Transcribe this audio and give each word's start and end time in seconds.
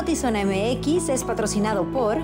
Notizona 0.00 0.42
MX 0.46 1.10
es 1.10 1.24
patrocinado 1.24 1.84
por... 1.92 2.16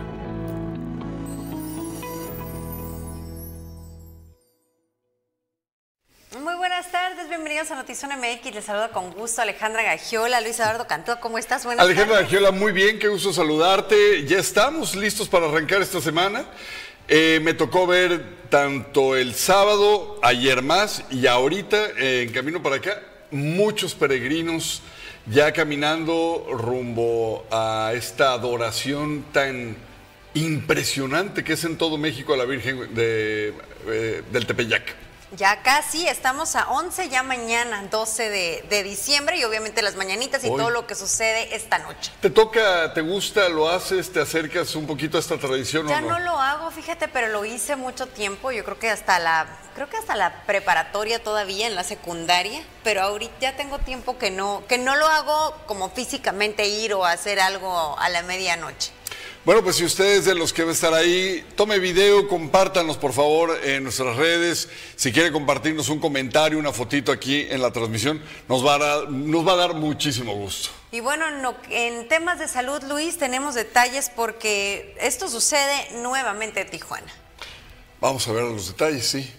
Muy 6.33 6.55
buenas 6.57 6.91
tardes, 6.91 7.29
bienvenidos 7.29 7.71
a 7.71 7.75
Notizona 7.75 8.17
MX. 8.17 8.55
Les 8.55 8.65
saludo 8.65 8.91
con 8.93 9.11
gusto 9.11 9.43
Alejandra 9.43 9.83
Gagiola, 9.83 10.41
Luis 10.41 10.59
Eduardo 10.59 10.87
Cantó, 10.87 11.21
¿cómo 11.21 11.37
estás? 11.37 11.67
Buenas 11.67 11.85
Alejandra 11.85 12.15
tardes. 12.15 12.33
Gagiola, 12.33 12.51
muy 12.51 12.73
bien, 12.73 12.99
qué 12.99 13.09
gusto 13.09 13.31
saludarte. 13.31 14.25
Ya 14.25 14.39
estamos 14.39 14.97
listos 14.97 15.29
para 15.29 15.45
arrancar 15.45 15.83
esta 15.83 16.01
semana. 16.01 16.47
Eh, 17.09 17.41
me 17.43 17.53
tocó 17.53 17.87
ver 17.87 18.49
tanto 18.49 19.17
el 19.17 19.35
sábado, 19.35 20.19
ayer 20.23 20.63
más 20.63 21.05
y 21.11 21.27
ahorita 21.27 21.77
eh, 21.99 22.23
en 22.23 22.33
camino 22.33 22.63
para 22.63 22.77
acá, 22.77 23.03
muchos 23.31 23.95
peregrinos 23.95 24.81
ya 25.27 25.53
caminando 25.53 26.47
rumbo 26.53 27.47
a 27.51 27.93
esta 27.95 28.33
adoración 28.33 29.25
tan 29.33 29.77
impresionante 30.35 31.43
que 31.43 31.55
es 31.55 31.65
en 31.65 31.77
todo 31.77 31.99
México 31.99 32.35
a 32.35 32.37
la 32.37 32.45
Virgen 32.45 32.95
de, 32.95 33.55
eh, 33.89 34.23
del 34.33 34.47
Tepeyac. 34.47 35.06
Ya 35.33 35.61
casi, 35.63 36.07
estamos 36.07 36.55
a 36.55 36.69
11, 36.71 37.09
ya 37.09 37.25
mañana, 37.25 37.83
12 37.91 38.31
de, 38.31 38.65
de 38.71 38.83
diciembre 38.85 39.37
y 39.37 39.43
obviamente 39.45 39.83
las 39.83 39.97
mañanitas 39.97 40.45
y 40.45 40.49
Hoy. 40.49 40.57
todo 40.57 40.71
lo 40.71 40.87
que 40.87 40.95
sucede 40.95 41.55
esta 41.57 41.79
noche. 41.79 42.13
¿Te 42.21 42.31
toca, 42.31 42.95
te 42.95 43.01
gusta, 43.01 43.49
lo 43.49 43.69
haces, 43.69 44.13
te 44.13 44.21
acercas 44.21 44.77
un 44.77 44.87
poquito 44.87 45.17
a 45.17 45.21
esta 45.21 45.37
tradición 45.37 45.89
Ya 45.89 45.99
o 45.99 46.01
no? 46.03 46.11
no 46.11 46.19
lo 46.21 46.39
hago, 46.39 46.71
fíjate, 46.71 47.09
pero 47.09 47.27
lo 47.29 47.45
hice 47.45 47.75
mucho 47.75 48.07
tiempo. 48.07 48.53
Yo 48.53 48.65
creo 48.65 48.79
que 48.79 48.89
hasta 48.89 49.19
la, 49.19 49.47
creo 49.75 49.89
que 49.91 49.97
hasta 49.97 50.15
la 50.15 50.45
preparatoria 50.47 51.21
todavía, 51.21 51.67
en 51.67 51.75
la 51.75 51.83
secundaria. 51.83 52.63
Pero 52.85 53.03
ahorita 53.03 53.35
ya 53.41 53.57
tengo 53.57 53.81
tiempo 53.81 54.19
que 54.19 54.31
no, 54.31 54.63
que 54.69 54.79
no 54.79 54.95
lo 54.95 55.09
hago 55.09 55.57
como 55.67 55.91
físicamente 55.91 56.69
ir 56.69 56.95
o 56.95 57.05
hacer 57.05 57.41
algo 57.41 57.99
a 57.99 58.09
la 58.11 58.23
medianoche. 58.23 58.93
Bueno, 59.47 59.63
pues 59.63 59.77
si 59.77 59.85
ustedes 59.85 60.25
de 60.25 60.35
los 60.35 60.53
que 60.53 60.65
va 60.65 60.71
a 60.71 60.73
estar 60.73 60.93
ahí, 60.93 61.47
tome 61.55 61.79
video, 61.79 62.27
compártanos 62.27 62.97
por 62.97 63.13
favor 63.13 63.57
en 63.63 63.85
nuestras 63.85 64.17
redes. 64.17 64.69
Si 64.97 65.13
quiere 65.13 65.31
compartirnos 65.31 65.89
un 65.89 66.01
comentario, 66.01 66.59
una 66.59 66.73
fotito 66.73 67.13
aquí 67.13 67.47
en 67.49 67.63
la 67.63 67.71
transmisión, 67.71 68.21
nos 68.49 68.67
va 68.67 68.75
a 68.75 68.79
dar, 68.79 69.09
nos 69.09 69.47
va 69.47 69.53
a 69.53 69.57
dar 69.57 69.75
muchísimo 69.75 70.35
gusto. 70.35 70.71
Y 70.91 70.99
bueno, 70.99 71.31
no- 71.31 71.55
en 71.71 72.09
temas 72.09 72.41
de 72.41 72.49
salud, 72.49 72.83
Luis, 72.89 73.19
tenemos 73.19 73.55
detalles 73.55 74.11
porque 74.17 74.97
esto 75.01 75.29
sucede 75.31 75.91
nuevamente 76.03 76.63
en 76.63 76.69
Tijuana. 76.71 77.07
Vamos 78.01 78.27
a 78.27 78.33
ver 78.33 78.43
los 78.43 78.67
detalles, 78.67 79.07
sí. 79.07 79.33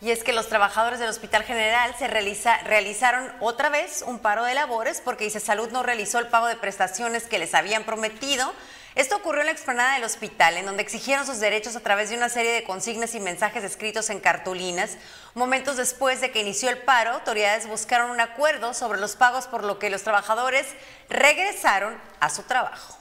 Y 0.00 0.12
es 0.12 0.22
que 0.22 0.32
los 0.32 0.48
trabajadores 0.48 1.00
del 1.00 1.08
Hospital 1.08 1.42
General 1.42 1.96
se 1.98 2.06
realiza- 2.06 2.60
realizaron 2.62 3.28
otra 3.40 3.70
vez 3.70 4.04
un 4.06 4.20
paro 4.20 4.44
de 4.44 4.54
labores 4.54 5.00
porque 5.04 5.24
dice 5.24 5.40
Salud 5.40 5.70
no 5.72 5.82
realizó 5.82 6.20
el 6.20 6.28
pago 6.28 6.46
de 6.46 6.54
prestaciones 6.54 7.24
que 7.24 7.40
les 7.40 7.54
habían 7.54 7.82
prometido. 7.82 8.52
Esto 8.94 9.16
ocurrió 9.16 9.40
en 9.40 9.46
la 9.46 9.52
explanada 9.52 9.94
del 9.94 10.04
hospital, 10.04 10.56
en 10.56 10.66
donde 10.66 10.82
exigieron 10.82 11.26
sus 11.26 11.40
derechos 11.40 11.74
a 11.74 11.80
través 11.80 12.10
de 12.10 12.16
una 12.16 12.28
serie 12.28 12.52
de 12.52 12.62
consignas 12.62 13.16
y 13.16 13.20
mensajes 13.20 13.64
escritos 13.64 14.08
en 14.08 14.20
cartulinas. 14.20 14.98
Momentos 15.34 15.76
después 15.76 16.20
de 16.20 16.30
que 16.30 16.40
inició 16.40 16.70
el 16.70 16.78
paro, 16.78 17.10
autoridades 17.10 17.66
buscaron 17.66 18.12
un 18.12 18.20
acuerdo 18.20 18.72
sobre 18.72 19.00
los 19.00 19.16
pagos, 19.16 19.48
por 19.48 19.64
lo 19.64 19.80
que 19.80 19.90
los 19.90 20.04
trabajadores 20.04 20.66
regresaron 21.10 21.94
a 22.20 22.30
su 22.30 22.44
trabajo. 22.44 22.96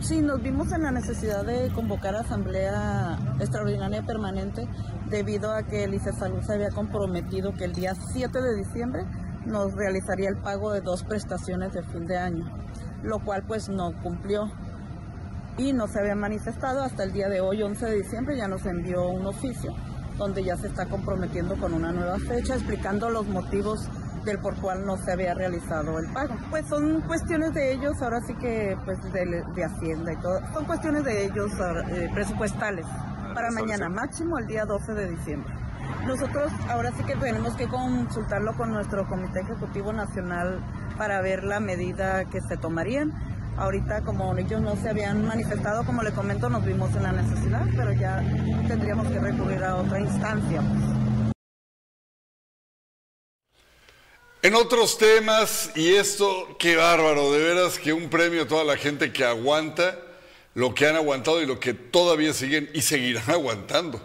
Sí, 0.00 0.20
nos 0.20 0.42
vimos 0.42 0.70
en 0.72 0.82
la 0.82 0.90
necesidad 0.90 1.46
de 1.46 1.72
convocar 1.72 2.14
asamblea 2.14 3.18
extraordinaria 3.38 4.02
permanente 4.02 4.68
debido 5.06 5.50
a 5.50 5.62
que 5.62 5.84
el 5.84 5.94
ICE 5.94 6.12
Salud 6.12 6.42
se 6.42 6.52
había 6.52 6.70
comprometido 6.72 7.54
que 7.54 7.64
el 7.64 7.72
día 7.72 7.94
7 8.12 8.42
de 8.42 8.54
diciembre 8.54 9.06
nos 9.46 9.72
realizaría 9.72 10.28
el 10.28 10.36
pago 10.36 10.72
de 10.72 10.82
dos 10.82 11.04
prestaciones 11.04 11.72
de 11.72 11.82
fin 11.84 12.06
de 12.06 12.18
año, 12.18 12.50
lo 13.02 13.18
cual 13.20 13.44
pues 13.44 13.70
no 13.70 13.94
cumplió 14.02 14.52
y 15.56 15.72
no 15.72 15.86
se 15.86 16.00
había 16.00 16.14
manifestado 16.14 16.82
hasta 16.82 17.04
el 17.04 17.12
día 17.12 17.28
de 17.28 17.40
hoy, 17.40 17.62
11 17.62 17.86
de 17.86 17.96
diciembre, 17.96 18.36
ya 18.36 18.48
nos 18.48 18.64
envió 18.66 19.08
un 19.08 19.26
oficio 19.26 19.74
donde 20.16 20.44
ya 20.44 20.56
se 20.56 20.66
está 20.66 20.86
comprometiendo 20.86 21.56
con 21.56 21.72
una 21.72 21.92
nueva 21.92 22.18
fecha, 22.18 22.54
explicando 22.54 23.08
los 23.08 23.26
motivos 23.26 23.88
del 24.24 24.38
por 24.38 24.54
cual 24.56 24.84
no 24.84 24.98
se 24.98 25.12
había 25.12 25.32
realizado 25.32 25.98
el 25.98 26.12
pago. 26.12 26.34
Pues 26.50 26.66
son 26.68 27.00
cuestiones 27.02 27.54
de 27.54 27.72
ellos, 27.72 28.00
ahora 28.02 28.20
sí 28.26 28.34
que 28.34 28.76
pues 28.84 29.00
de, 29.12 29.42
de 29.54 29.64
Hacienda 29.64 30.12
y 30.12 30.16
todo, 30.16 30.40
son 30.52 30.66
cuestiones 30.66 31.04
de 31.04 31.24
ellos 31.24 31.50
ahora, 31.58 31.88
eh, 31.90 32.10
presupuestales 32.12 32.86
para 33.34 33.50
mañana, 33.50 33.88
máximo 33.88 34.38
el 34.38 34.46
día 34.46 34.64
12 34.64 34.92
de 34.92 35.10
diciembre. 35.10 35.54
Nosotros 36.06 36.52
ahora 36.68 36.90
sí 36.96 37.04
que 37.04 37.16
tenemos 37.16 37.54
que 37.54 37.66
consultarlo 37.66 38.54
con 38.56 38.72
nuestro 38.72 39.06
Comité 39.08 39.40
Ejecutivo 39.40 39.92
Nacional 39.92 40.60
para 40.96 41.20
ver 41.20 41.44
la 41.44 41.60
medida 41.60 42.24
que 42.26 42.40
se 42.40 42.56
tomarían. 42.56 43.12
Ahorita 43.60 44.02
como 44.06 44.34
ellos 44.38 44.58
no 44.62 44.74
se 44.74 44.88
habían 44.88 45.26
manifestado, 45.26 45.84
como 45.84 46.02
le 46.02 46.12
comento, 46.12 46.48
nos 46.48 46.64
vimos 46.64 46.96
en 46.96 47.02
la 47.02 47.12
necesidad, 47.12 47.66
pero 47.76 47.92
ya 47.92 48.24
tendríamos 48.66 49.06
que 49.08 49.18
recurrir 49.18 49.62
a 49.62 49.76
otra 49.76 50.00
instancia. 50.00 50.62
En 54.40 54.54
otros 54.54 54.96
temas, 54.96 55.72
y 55.74 55.92
esto, 55.92 56.56
qué 56.58 56.76
bárbaro, 56.76 57.30
de 57.32 57.38
veras 57.42 57.78
que 57.78 57.92
un 57.92 58.08
premio 58.08 58.44
a 58.44 58.48
toda 58.48 58.64
la 58.64 58.78
gente 58.78 59.12
que 59.12 59.26
aguanta 59.26 59.94
lo 60.54 60.74
que 60.74 60.86
han 60.86 60.96
aguantado 60.96 61.42
y 61.42 61.46
lo 61.46 61.60
que 61.60 61.74
todavía 61.74 62.32
siguen 62.32 62.70
y 62.72 62.80
seguirán 62.80 63.24
aguantando. 63.30 64.00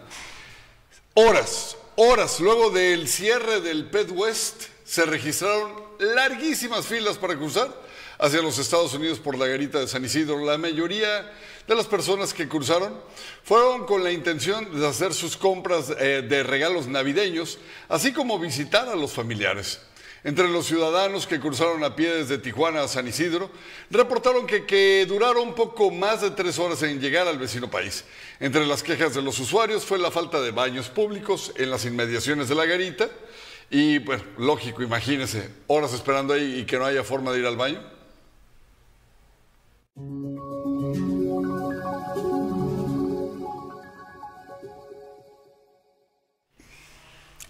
Horas, 1.14 1.78
horas 1.96 2.40
luego 2.40 2.68
del 2.68 3.08
cierre 3.08 3.62
del 3.62 3.88
Pet 3.88 4.10
West, 4.10 4.64
se 4.84 5.06
registraron 5.06 5.72
larguísimas 5.98 6.84
filas 6.84 7.16
para 7.16 7.36
cruzar 7.36 7.85
hacia 8.18 8.42
los 8.42 8.58
Estados 8.58 8.94
Unidos 8.94 9.18
por 9.18 9.36
la 9.36 9.46
garita 9.46 9.80
de 9.80 9.88
San 9.88 10.04
Isidro. 10.04 10.44
La 10.44 10.58
mayoría 10.58 11.30
de 11.66 11.74
las 11.74 11.86
personas 11.86 12.32
que 12.32 12.48
cruzaron 12.48 12.94
fueron 13.42 13.86
con 13.86 14.02
la 14.02 14.12
intención 14.12 14.78
de 14.78 14.86
hacer 14.86 15.12
sus 15.12 15.36
compras 15.36 15.92
eh, 15.98 16.24
de 16.26 16.42
regalos 16.42 16.86
navideños, 16.86 17.58
así 17.88 18.12
como 18.12 18.38
visitar 18.38 18.88
a 18.88 18.96
los 18.96 19.12
familiares. 19.12 19.80
Entre 20.24 20.48
los 20.48 20.66
ciudadanos 20.66 21.24
que 21.24 21.38
cruzaron 21.38 21.84
a 21.84 21.94
pie 21.94 22.10
desde 22.10 22.38
Tijuana 22.38 22.82
a 22.82 22.88
San 22.88 23.06
Isidro, 23.06 23.48
reportaron 23.90 24.44
que, 24.44 24.66
que 24.66 25.06
duraron 25.06 25.54
poco 25.54 25.92
más 25.92 26.20
de 26.20 26.32
tres 26.32 26.58
horas 26.58 26.82
en 26.82 27.00
llegar 27.00 27.28
al 27.28 27.38
vecino 27.38 27.70
país. 27.70 28.04
Entre 28.40 28.66
las 28.66 28.82
quejas 28.82 29.14
de 29.14 29.22
los 29.22 29.38
usuarios 29.38 29.84
fue 29.84 29.98
la 29.98 30.10
falta 30.10 30.40
de 30.40 30.50
baños 30.50 30.88
públicos 30.88 31.52
en 31.56 31.70
las 31.70 31.84
inmediaciones 31.84 32.48
de 32.48 32.56
la 32.56 32.66
garita. 32.66 33.08
Y, 33.70 34.00
pues, 34.00 34.20
lógico, 34.36 34.82
imagínense, 34.82 35.48
horas 35.68 35.92
esperando 35.92 36.34
ahí 36.34 36.60
y 36.60 36.66
que 36.66 36.76
no 36.76 36.86
haya 36.86 37.04
forma 37.04 37.30
de 37.32 37.38
ir 37.38 37.46
al 37.46 37.56
baño. 37.56 37.95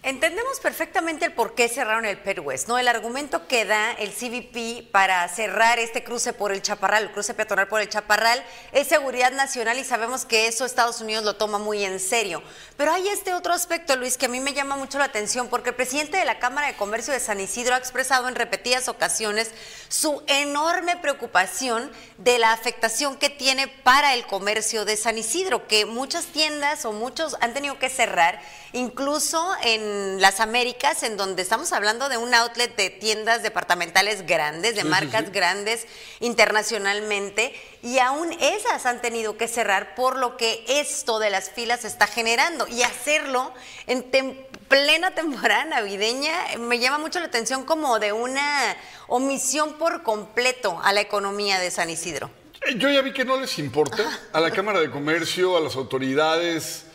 Entendemos 0.07 0.61
perfectamente 0.61 1.25
el 1.25 1.33
por 1.33 1.57
qué 1.57 1.69
cerraron 1.69 2.05
el 2.05 2.17
Pet 2.17 2.39
West, 2.39 2.69
¿no? 2.69 2.79
El 2.79 2.87
argumento 2.87 3.49
que 3.49 3.65
da 3.65 3.91
el 3.91 4.13
CBP 4.13 4.93
para 4.93 5.27
cerrar 5.27 5.81
este 5.81 6.05
cruce 6.05 6.33
por 6.33 6.53
el 6.53 6.63
Chaparral, 6.63 7.03
el 7.03 7.11
cruce 7.11 7.35
peatonal 7.35 7.67
por 7.67 7.81
el 7.81 7.89
Chaparral, 7.89 8.41
es 8.71 8.87
seguridad 8.87 9.33
nacional 9.33 9.81
y 9.81 9.83
sabemos 9.83 10.25
que 10.25 10.47
eso 10.47 10.65
Estados 10.65 11.01
Unidos 11.01 11.25
lo 11.25 11.35
toma 11.35 11.59
muy 11.59 11.85
en 11.85 11.99
serio. 11.99 12.41
Pero 12.77 12.93
hay 12.93 13.09
este 13.09 13.35
otro 13.35 13.53
aspecto, 13.53 13.97
Luis, 13.97 14.17
que 14.17 14.27
a 14.27 14.29
mí 14.29 14.39
me 14.39 14.53
llama 14.53 14.77
mucho 14.77 15.01
la 15.01 15.07
atención, 15.07 15.49
porque 15.49 15.71
el 15.71 15.75
presidente 15.75 16.19
de 16.19 16.25
la 16.25 16.39
Cámara 16.39 16.69
de 16.69 16.77
Comercio 16.77 17.13
de 17.13 17.19
San 17.19 17.41
Isidro 17.41 17.75
ha 17.75 17.79
expresado 17.79 18.29
en 18.29 18.37
repetidas 18.37 18.87
ocasiones 18.87 19.51
su 19.89 20.23
enorme 20.29 20.97
preocupación 20.99 21.91
de 22.19 22.39
la 22.39 22.53
afectación 22.53 23.17
que 23.17 23.29
tiene 23.29 23.67
para 23.67 24.15
el 24.15 24.25
comercio 24.29 24.85
de 24.85 24.97
San 24.97 25.19
Isidro, 25.19 25.67
que 25.67 25.85
muchas 25.85 26.27
tiendas 26.27 26.85
o 26.85 26.93
muchos 26.93 27.37
han 27.41 27.55
tenido 27.55 27.81
que 27.81 27.91
cerrar, 27.91 28.41
incluso 28.73 29.53
en 29.65 29.96
las 30.21 30.41
Américas, 30.41 31.03
en 31.03 31.17
donde 31.17 31.43
estamos 31.43 31.73
hablando 31.73 32.09
de 32.09 32.17
un 32.17 32.35
outlet 32.35 32.75
de 32.77 32.91
tiendas 32.91 33.43
departamentales 33.43 34.27
grandes, 34.27 34.75
de 34.75 34.83
Sí, 34.83 34.89
marcas 34.89 35.25
sí. 35.27 35.31
grandes 35.33 35.87
internacionalmente, 36.21 37.55
y 37.83 37.99
aún 37.99 38.33
esas 38.41 38.87
han 38.87 39.01
tenido 39.03 39.37
que 39.37 39.49
cerrar 39.49 39.95
por 39.95 40.17
lo 40.17 40.37
que 40.37 40.65
esto 40.69 41.19
de 41.19 41.31
las 41.31 41.51
filas 41.51 41.85
está 41.85 42.07
generando. 42.07 42.67
Y 42.69 42.83
hacerlo 42.83 43.53
en 43.87 44.11
tem- 44.11 44.37
plena 44.69 45.13
temporada 45.13 45.65
navideña 45.65 46.33
me 46.59 46.79
llama 46.79 46.99
mucho 46.99 47.21
la 47.21 47.27
atención 47.27 47.65
como 47.65 47.99
de 47.99 48.13
una 48.13 48.77
omisión 49.07 49.75
por 49.75 50.03
completo 50.03 50.81
a 50.83 50.93
la 50.93 51.01
economía 51.01 51.59
de 51.61 51.71
San 51.71 51.91
Isidro. 51.91 52.31
Eh, 52.67 52.75
Yo 52.77 52.89
ya 52.91 53.03
vi 53.03 53.13
que 53.13 53.25
no 53.25 53.39
les 53.39 53.59
importa. 53.59 54.03
A 54.33 54.41
la 54.41 54.51
Cámara 54.51 54.81
de 54.81 54.91
Comercio, 54.91 55.57
a 55.57 55.61
las 55.61 55.77
autoridades, 55.77 56.87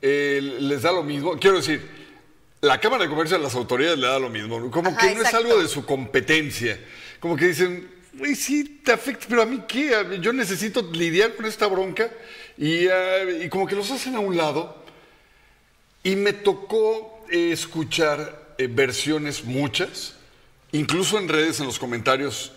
eh, 0.00 0.40
les 0.42 0.82
da 0.82 0.90
lo 0.90 1.04
mismo. 1.04 1.38
Quiero 1.38 1.58
decir, 1.58 2.01
la 2.62 2.80
Cámara 2.80 3.02
de 3.02 3.10
Comercio 3.10 3.36
a 3.36 3.40
las 3.40 3.56
autoridades 3.56 3.98
le 3.98 4.06
da 4.06 4.20
lo 4.20 4.30
mismo. 4.30 4.70
Como 4.70 4.90
Ajá, 4.90 5.08
que 5.08 5.14
no 5.16 5.22
es 5.22 5.34
algo 5.34 5.60
de 5.60 5.66
su 5.66 5.84
competencia. 5.84 6.78
Como 7.18 7.36
que 7.36 7.48
dicen, 7.48 7.90
güey, 8.12 8.36
sí 8.36 8.80
te 8.84 8.92
afecta, 8.92 9.26
pero 9.28 9.42
a 9.42 9.46
mí 9.46 9.64
qué? 9.66 10.18
Yo 10.20 10.32
necesito 10.32 10.80
lidiar 10.92 11.34
con 11.34 11.44
esta 11.46 11.66
bronca. 11.66 12.08
Y, 12.56 12.86
ah, 12.86 13.24
y 13.42 13.48
como 13.48 13.66
que 13.66 13.74
los 13.74 13.90
hacen 13.90 14.14
a 14.14 14.20
un 14.20 14.36
lado. 14.36 14.80
Y 16.04 16.14
me 16.14 16.32
tocó 16.32 17.24
eh, 17.30 17.50
escuchar 17.50 18.54
eh, 18.58 18.68
versiones 18.68 19.42
muchas, 19.42 20.14
incluso 20.70 21.18
en 21.18 21.28
redes, 21.28 21.58
en 21.58 21.66
los 21.66 21.80
comentarios, 21.80 22.52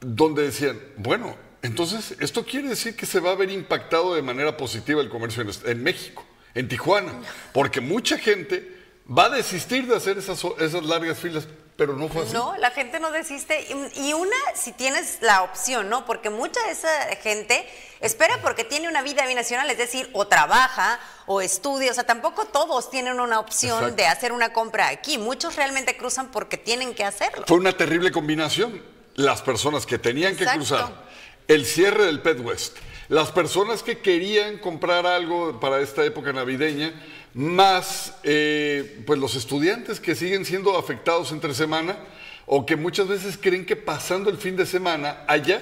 donde 0.00 0.44
decían, 0.44 0.80
bueno, 0.96 1.36
entonces 1.60 2.16
esto 2.20 2.44
quiere 2.46 2.68
decir 2.68 2.96
que 2.96 3.04
se 3.04 3.20
va 3.20 3.32
a 3.32 3.34
ver 3.34 3.50
impactado 3.50 4.14
de 4.14 4.22
manera 4.22 4.56
positiva 4.56 5.02
el 5.02 5.10
comercio 5.10 5.42
en, 5.42 5.50
en 5.70 5.82
México, 5.82 6.24
en 6.54 6.68
Tijuana, 6.68 7.12
porque 7.52 7.80
mucha 7.82 8.18
gente 8.18 8.73
va 9.06 9.26
a 9.26 9.30
desistir 9.30 9.86
de 9.86 9.96
hacer 9.96 10.18
esas, 10.18 10.42
esas 10.58 10.82
largas 10.84 11.18
filas 11.18 11.46
pero 11.76 11.96
no 11.96 12.08
fue 12.08 12.22
así. 12.22 12.32
No, 12.32 12.56
la 12.58 12.70
gente 12.70 13.00
no 13.00 13.10
desiste. 13.10 13.66
Y, 13.96 14.12
una, 14.12 14.36
si 14.54 14.72
tienes 14.72 15.18
la 15.22 15.42
opción, 15.42 15.88
¿no? 15.88 16.06
Porque 16.06 16.30
mucha 16.30 16.62
de 16.62 16.70
esa 16.70 16.88
gente 17.16 17.66
espera 18.00 18.38
porque 18.42 18.62
tiene 18.62 18.88
una 18.88 19.02
vida 19.02 19.26
binacional, 19.26 19.68
es 19.70 19.78
decir, 19.78 20.08
o 20.12 20.26
trabaja 20.28 21.00
o 21.26 21.40
estudia. 21.40 21.90
O 21.90 21.94
sea, 21.94 22.04
tampoco 22.04 22.44
todos 22.44 22.90
tienen 22.90 23.18
una 23.18 23.40
opción 23.40 23.96
de 23.96 24.06
hacer 24.06 24.30
una 24.30 24.52
compra 24.52 24.88
aquí. 24.88 25.18
Muchos 25.18 25.56
realmente 25.56 25.96
cruzan 25.96 26.30
porque 26.30 26.56
tienen 26.58 26.94
que 26.94 27.04
hacerlo. 27.04 27.44
Fue 27.48 27.56
una 27.56 27.76
terrible 27.76 28.12
combinación. 28.12 28.80
Las 29.16 29.42
personas 29.42 29.84
que 29.84 29.98
tenían 29.98 30.36
que 30.36 30.44
cruzar, 30.44 31.04
el 31.48 31.66
cierre 31.66 32.06
del 32.06 32.20
Pet 32.20 32.38
West, 32.40 32.76
las 33.08 33.30
personas 33.32 33.82
que 33.82 33.98
querían 33.98 34.58
comprar 34.58 35.06
algo 35.06 35.60
para 35.60 35.80
esta 35.80 36.04
época 36.04 36.32
navideña 36.32 36.94
más 37.34 38.14
eh, 38.22 39.02
pues 39.06 39.18
los 39.18 39.34
estudiantes 39.34 40.00
que 40.00 40.14
siguen 40.14 40.44
siendo 40.44 40.78
afectados 40.78 41.32
entre 41.32 41.52
semana 41.52 41.98
o 42.46 42.64
que 42.64 42.76
muchas 42.76 43.08
veces 43.08 43.36
creen 43.36 43.66
que 43.66 43.76
pasando 43.76 44.30
el 44.30 44.38
fin 44.38 44.56
de 44.56 44.64
semana 44.64 45.24
allá 45.26 45.60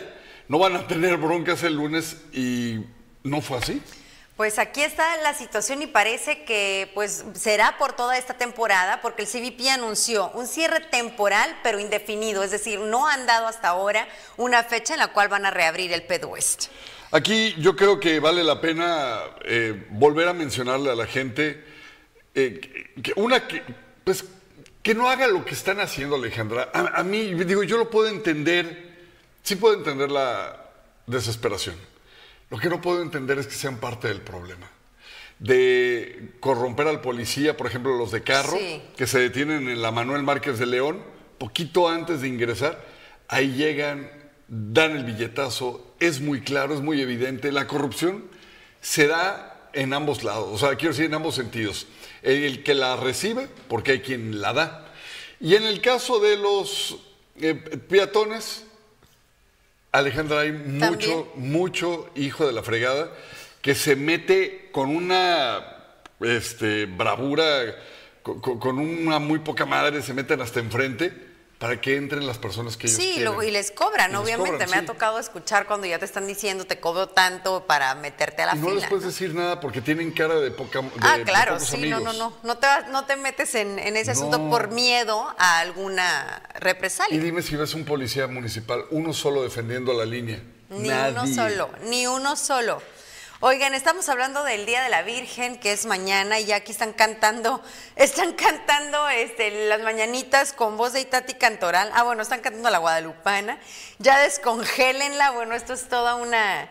no 0.48 0.58
van 0.58 0.76
a 0.76 0.86
tener 0.86 1.16
broncas 1.16 1.62
el 1.62 1.74
lunes 1.74 2.18
y 2.32 2.84
no 3.24 3.40
fue 3.40 3.58
así. 3.58 3.82
Pues 4.36 4.58
aquí 4.58 4.82
está 4.82 5.16
la 5.18 5.34
situación 5.34 5.82
y 5.82 5.86
parece 5.86 6.44
que 6.44 6.90
pues 6.94 7.24
será 7.34 7.78
por 7.78 7.92
toda 7.94 8.18
esta 8.18 8.34
temporada 8.34 9.00
porque 9.00 9.22
el 9.22 9.28
CBP 9.28 9.68
anunció 9.68 10.30
un 10.32 10.46
cierre 10.46 10.80
temporal 10.80 11.58
pero 11.62 11.78
indefinido, 11.78 12.42
es 12.42 12.50
decir, 12.50 12.80
no 12.80 13.06
han 13.06 13.24
dado 13.26 13.46
hasta 13.46 13.68
ahora 13.68 14.08
una 14.36 14.64
fecha 14.64 14.94
en 14.94 15.00
la 15.00 15.08
cual 15.08 15.28
van 15.28 15.46
a 15.46 15.50
reabrir 15.50 15.92
el 15.92 16.02
Ped 16.02 16.24
West. 16.24 16.66
Aquí 17.12 17.54
yo 17.58 17.76
creo 17.76 18.00
que 18.00 18.20
vale 18.20 18.42
la 18.42 18.60
pena 18.60 19.20
eh, 19.44 19.86
volver 19.90 20.28
a 20.28 20.32
mencionarle 20.32 20.90
a 20.90 20.94
la 20.94 21.06
gente 21.06 21.62
eh, 22.34 22.58
que 23.02 23.12
una 23.16 23.46
que, 23.46 23.62
pues, 24.02 24.24
que 24.82 24.94
no 24.94 25.08
haga 25.08 25.28
lo 25.28 25.44
que 25.44 25.54
están 25.54 25.80
haciendo, 25.80 26.16
Alejandra. 26.16 26.70
A, 26.72 27.02
mí, 27.02 27.34
digo, 27.44 27.62
yo 27.62 27.78
lo 27.78 27.90
puedo 27.90 28.08
entender, 28.08 28.94
sí 29.42 29.56
puedo 29.56 29.74
entender 29.74 30.10
la 30.10 30.70
desesperación. 31.06 31.76
Lo 32.50 32.58
que 32.58 32.68
no 32.68 32.80
puedo 32.80 33.02
entender 33.02 33.38
es 33.38 33.46
que 33.46 33.54
sean 33.54 33.76
parte 33.78 34.08
del 34.08 34.20
problema. 34.20 34.70
De 35.38 36.32
corromper 36.40 36.88
al 36.88 37.00
policía, 37.00 37.56
por 37.56 37.66
ejemplo, 37.66 37.96
los 37.96 38.10
de 38.10 38.22
carro, 38.22 38.58
que 38.96 39.06
se 39.06 39.18
detienen 39.18 39.68
en 39.68 39.82
la 39.82 39.92
Manuel 39.92 40.22
Márquez 40.22 40.58
de 40.58 40.66
León, 40.66 41.02
poquito 41.38 41.88
antes 41.88 42.22
de 42.22 42.28
ingresar, 42.28 42.84
ahí 43.28 43.52
llegan, 43.52 44.10
dan 44.48 44.96
el 44.96 45.04
billetazo, 45.04 45.94
es 46.00 46.20
muy 46.20 46.42
claro, 46.42 46.74
es 46.74 46.80
muy 46.80 47.00
evidente. 47.00 47.52
La 47.52 47.66
corrupción 47.66 48.24
se 48.80 49.06
da 49.06 49.70
en 49.72 49.94
ambos 49.94 50.22
lados, 50.22 50.48
o 50.52 50.58
sea, 50.58 50.76
quiero 50.76 50.92
decir 50.92 51.06
en 51.06 51.14
ambos 51.14 51.34
sentidos. 51.34 51.86
El 52.22 52.62
que 52.62 52.74
la 52.74 52.96
recibe, 52.96 53.48
porque 53.68 53.92
hay 53.92 54.00
quien 54.00 54.40
la 54.40 54.52
da. 54.52 54.92
Y 55.40 55.54
en 55.54 55.64
el 55.64 55.80
caso 55.80 56.20
de 56.20 56.36
los 56.36 56.98
eh, 57.40 57.54
peatones, 57.54 58.64
Alejandra, 59.90 60.40
hay 60.40 60.52
mucho, 60.52 61.32
mucho 61.34 62.10
hijo 62.14 62.46
de 62.46 62.52
la 62.52 62.62
fregada 62.62 63.10
que 63.60 63.74
se 63.74 63.96
mete 63.96 64.68
con 64.72 64.94
una 64.94 65.60
este, 66.20 66.86
bravura, 66.86 67.76
con, 68.22 68.40
con, 68.40 68.78
una 68.78 69.18
muy 69.18 69.40
poca 69.40 69.66
madre, 69.66 70.02
se 70.02 70.14
meten 70.14 70.40
hasta 70.40 70.60
enfrente 70.60 71.31
para 71.62 71.80
que 71.80 71.94
entren 71.94 72.26
las 72.26 72.38
personas 72.38 72.76
que 72.76 72.88
ellos 72.88 72.96
sí, 73.00 73.12
quieren. 73.14 73.34
Sí, 73.38 73.46
y 73.46 73.50
les 73.52 73.70
cobran, 73.70 74.12
obviamente. 74.16 74.66
Me 74.66 74.78
ha 74.78 74.84
tocado 74.84 75.20
escuchar 75.20 75.68
cuando 75.68 75.86
ya 75.86 75.96
te 75.96 76.04
están 76.04 76.26
diciendo 76.26 76.64
te 76.64 76.80
cobro 76.80 77.10
tanto 77.10 77.68
para 77.68 77.94
meterte 77.94 78.42
a 78.42 78.46
la 78.46 78.56
y 78.56 78.58
no 78.58 78.70
No 78.70 78.74
les 78.74 78.86
puedes 78.86 79.04
decir 79.04 79.32
nada 79.32 79.60
porque 79.60 79.80
tienen 79.80 80.10
cara 80.10 80.34
de 80.40 80.50
poca 80.50 80.82
de, 80.82 80.90
Ah, 81.00 81.18
claro, 81.24 81.60
sí, 81.60 81.88
no, 81.88 82.00
no, 82.00 82.12
no. 82.14 82.36
No 82.42 82.58
te, 82.58 82.66
no 82.90 83.04
te 83.04 83.14
metes 83.14 83.54
en, 83.54 83.78
ese 83.78 84.10
asunto 84.10 84.50
por 84.50 84.72
miedo 84.72 85.32
a 85.38 85.60
alguna 85.60 86.42
represalia. 86.58 87.14
Y 87.16 87.20
dime 87.20 87.42
si 87.42 87.54
ves 87.54 87.74
un 87.74 87.84
policía 87.84 88.26
municipal, 88.26 88.84
uno 88.90 89.12
solo 89.12 89.44
defendiendo 89.44 89.92
la 89.92 90.04
línea. 90.04 90.42
Ni 90.68 90.90
uno 90.90 91.28
solo, 91.28 91.70
ni 91.84 92.08
uno 92.08 92.34
solo. 92.34 92.82
Oigan, 93.44 93.74
estamos 93.74 94.08
hablando 94.08 94.44
del 94.44 94.66
Día 94.66 94.84
de 94.84 94.88
la 94.88 95.02
Virgen, 95.02 95.58
que 95.58 95.72
es 95.72 95.84
mañana, 95.84 96.38
y 96.38 96.44
ya 96.44 96.54
aquí 96.54 96.70
están 96.70 96.92
cantando, 96.92 97.60
están 97.96 98.34
cantando 98.34 99.08
este, 99.08 99.66
las 99.66 99.80
mañanitas 99.80 100.52
con 100.52 100.76
voz 100.76 100.92
de 100.92 101.00
Itati 101.00 101.34
Cantoral. 101.34 101.90
Ah, 101.92 102.04
bueno, 102.04 102.22
están 102.22 102.40
cantando 102.40 102.70
la 102.70 102.78
Guadalupana. 102.78 103.58
Ya 103.98 104.20
descongélenla, 104.20 105.32
bueno, 105.32 105.56
esto 105.56 105.72
es 105.72 105.88
toda 105.88 106.14
una, 106.14 106.68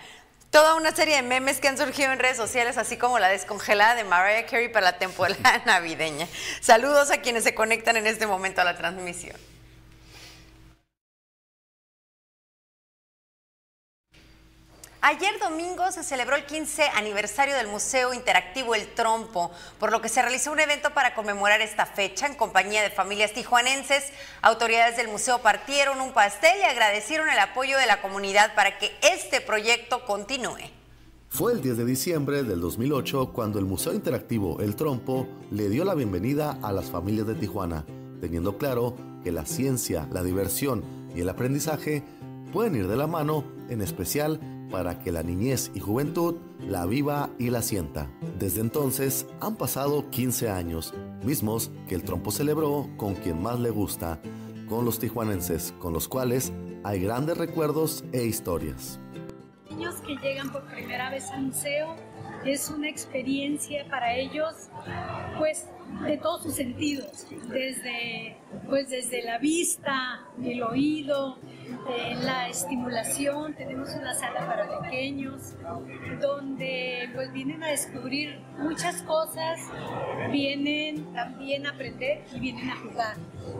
toda 0.49 0.75
una 0.75 0.95
serie 0.95 1.17
de 1.17 1.23
memes 1.23 1.59
que 1.59 1.67
han 1.67 1.77
surgido 1.77 2.13
en 2.13 2.19
redes 2.19 2.37
sociales, 2.37 2.77
así 2.77 2.95
como 2.95 3.19
la 3.19 3.27
descongelada 3.27 3.95
de 3.95 4.05
Mariah 4.05 4.45
Carey 4.45 4.69
para 4.69 4.91
la 4.91 4.97
temporada 4.97 5.61
navideña. 5.65 6.25
Saludos 6.61 7.11
a 7.11 7.17
quienes 7.17 7.43
se 7.43 7.53
conectan 7.53 7.97
en 7.97 8.07
este 8.07 8.27
momento 8.27 8.61
a 8.61 8.63
la 8.63 8.77
transmisión. 8.77 9.35
Ayer 15.03 15.39
domingo 15.39 15.91
se 15.91 16.03
celebró 16.03 16.35
el 16.35 16.45
15 16.45 16.83
aniversario 16.93 17.55
del 17.55 17.67
Museo 17.67 18.13
Interactivo 18.13 18.75
El 18.75 18.85
Trompo, 18.93 19.49
por 19.79 19.91
lo 19.91 19.99
que 19.99 20.09
se 20.09 20.21
realizó 20.21 20.51
un 20.51 20.59
evento 20.59 20.91
para 20.93 21.15
conmemorar 21.15 21.59
esta 21.59 21.87
fecha 21.87 22.27
en 22.27 22.35
compañía 22.35 22.83
de 22.83 22.91
familias 22.91 23.33
tijuanenses. 23.33 24.03
Autoridades 24.43 24.97
del 24.97 25.07
museo 25.07 25.39
partieron 25.39 26.01
un 26.01 26.13
pastel 26.13 26.55
y 26.59 26.65
agradecieron 26.65 27.29
el 27.29 27.39
apoyo 27.39 27.79
de 27.79 27.87
la 27.87 27.99
comunidad 27.99 28.53
para 28.53 28.77
que 28.77 28.91
este 29.01 29.41
proyecto 29.41 30.05
continúe. 30.05 30.69
Fue 31.29 31.53
el 31.53 31.63
10 31.63 31.77
de 31.77 31.85
diciembre 31.85 32.43
del 32.43 32.61
2008 32.61 33.31
cuando 33.33 33.57
el 33.57 33.65
Museo 33.65 33.93
Interactivo 33.93 34.61
El 34.61 34.75
Trompo 34.75 35.27
le 35.49 35.69
dio 35.69 35.83
la 35.83 35.95
bienvenida 35.95 36.59
a 36.61 36.71
las 36.71 36.91
familias 36.91 37.25
de 37.25 37.33
Tijuana, 37.33 37.85
teniendo 38.19 38.59
claro 38.59 38.95
que 39.23 39.31
la 39.31 39.47
ciencia, 39.47 40.07
la 40.11 40.21
diversión 40.21 40.83
y 41.15 41.21
el 41.21 41.29
aprendizaje 41.29 42.03
pueden 42.53 42.75
ir 42.75 42.87
de 42.87 42.97
la 42.97 43.07
mano, 43.07 43.45
en 43.67 43.81
especial 43.81 44.39
para 44.71 44.99
que 44.99 45.11
la 45.11 45.21
niñez 45.21 45.71
y 45.75 45.79
juventud 45.79 46.37
la 46.59 46.85
viva 46.85 47.29
y 47.37 47.49
la 47.49 47.61
sienta. 47.61 48.09
Desde 48.39 48.61
entonces 48.61 49.27
han 49.39 49.55
pasado 49.55 50.09
15 50.09 50.49
años, 50.49 50.93
mismos 51.23 51.71
que 51.87 51.95
el 51.95 52.03
trompo 52.03 52.31
celebró 52.31 52.89
con 52.97 53.15
quien 53.15 53.41
más 53.41 53.59
le 53.59 53.69
gusta, 53.69 54.19
con 54.69 54.85
los 54.85 54.99
tijuanenses, 54.99 55.73
con 55.79 55.93
los 55.93 56.07
cuales 56.07 56.53
hay 56.83 57.01
grandes 57.01 57.37
recuerdos 57.37 58.03
e 58.13 58.23
historias. 58.23 58.99
Niños 59.69 59.95
que 60.07 60.15
llegan 60.15 60.51
por 60.51 60.63
primera 60.65 61.09
vez 61.09 61.29
al 61.31 61.43
museo 61.43 61.95
es 62.45 62.69
una 62.69 62.89
experiencia 62.89 63.85
para 63.89 64.15
ellos, 64.15 64.69
pues 65.37 65.67
de 66.03 66.17
todos 66.17 66.43
sus 66.43 66.55
sentidos, 66.55 67.27
desde, 67.49 68.37
pues 68.67 68.89
desde 68.89 69.23
la 69.23 69.37
vista, 69.37 70.25
el 70.43 70.63
oído, 70.63 71.37
eh, 71.89 72.15
la 72.23 72.47
estimulación, 72.49 73.53
tenemos 73.53 73.89
una 73.95 74.13
sala 74.13 74.45
para 74.45 74.81
pequeños, 74.81 75.55
donde 76.19 77.09
pues 77.13 77.31
vienen 77.33 77.63
a 77.63 77.67
descubrir 77.67 78.39
muchas 78.59 79.01
cosas, 79.03 79.59
vienen 80.31 81.13
también 81.13 81.65
a 81.65 81.71
aprender 81.71 82.23
y 82.33 82.39
vienen 82.39 82.69
a 82.69 82.75
jugar. 82.77 83.15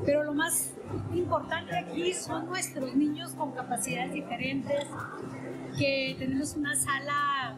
Pero 0.05 0.23
lo 0.23 0.33
más 0.33 0.73
importante 1.13 1.75
aquí 1.77 2.13
son 2.13 2.47
nuestros 2.47 2.95
niños 2.95 3.33
con 3.33 3.51
capacidades 3.51 4.13
diferentes, 4.13 4.85
que 5.77 6.15
tenemos 6.19 6.55
una 6.55 6.75
sala 6.75 7.57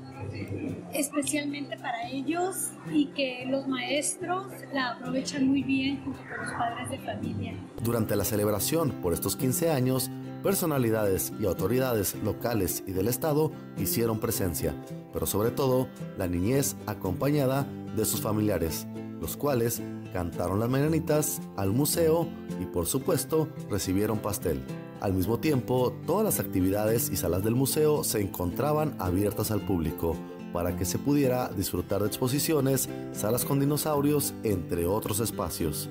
especialmente 0.93 1.77
para 1.77 2.07
ellos 2.09 2.71
y 2.91 3.07
que 3.07 3.45
los 3.47 3.67
maestros 3.67 4.45
la 4.73 4.91
aprovechan 4.91 5.47
muy 5.47 5.63
bien 5.63 6.03
junto 6.03 6.19
con 6.19 6.45
los 6.45 6.53
padres 6.53 6.89
de 6.89 6.99
familia. 6.99 7.53
Durante 7.81 8.15
la 8.15 8.23
celebración 8.23 8.91
por 9.01 9.13
estos 9.13 9.35
15 9.35 9.71
años, 9.71 10.11
personalidades 10.43 11.31
y 11.39 11.45
autoridades 11.45 12.15
locales 12.23 12.83
y 12.85 12.91
del 12.91 13.07
Estado 13.07 13.51
hicieron 13.77 14.19
presencia, 14.19 14.75
pero 15.11 15.25
sobre 15.25 15.51
todo 15.51 15.87
la 16.17 16.27
niñez 16.27 16.75
acompañada 16.85 17.65
de 17.95 18.05
sus 18.05 18.21
familiares, 18.21 18.85
los 19.21 19.37
cuales 19.37 19.81
cantaron 20.11 20.59
las 20.59 20.69
mañanitas 20.69 21.41
al 21.55 21.71
museo 21.71 22.27
y 22.61 22.65
por 22.65 22.85
supuesto 22.85 23.47
recibieron 23.69 24.19
pastel. 24.19 24.61
Al 25.01 25.13
mismo 25.13 25.39
tiempo, 25.39 25.93
todas 26.05 26.23
las 26.23 26.39
actividades 26.39 27.09
y 27.09 27.15
salas 27.15 27.43
del 27.43 27.55
museo 27.55 28.03
se 28.03 28.21
encontraban 28.21 28.95
abiertas 28.99 29.51
al 29.51 29.61
público 29.61 30.15
para 30.53 30.77
que 30.77 30.85
se 30.85 30.99
pudiera 30.99 31.49
disfrutar 31.49 32.01
de 32.01 32.07
exposiciones, 32.07 32.87
salas 33.11 33.43
con 33.43 33.59
dinosaurios, 33.59 34.35
entre 34.43 34.85
otros 34.85 35.19
espacios. 35.19 35.89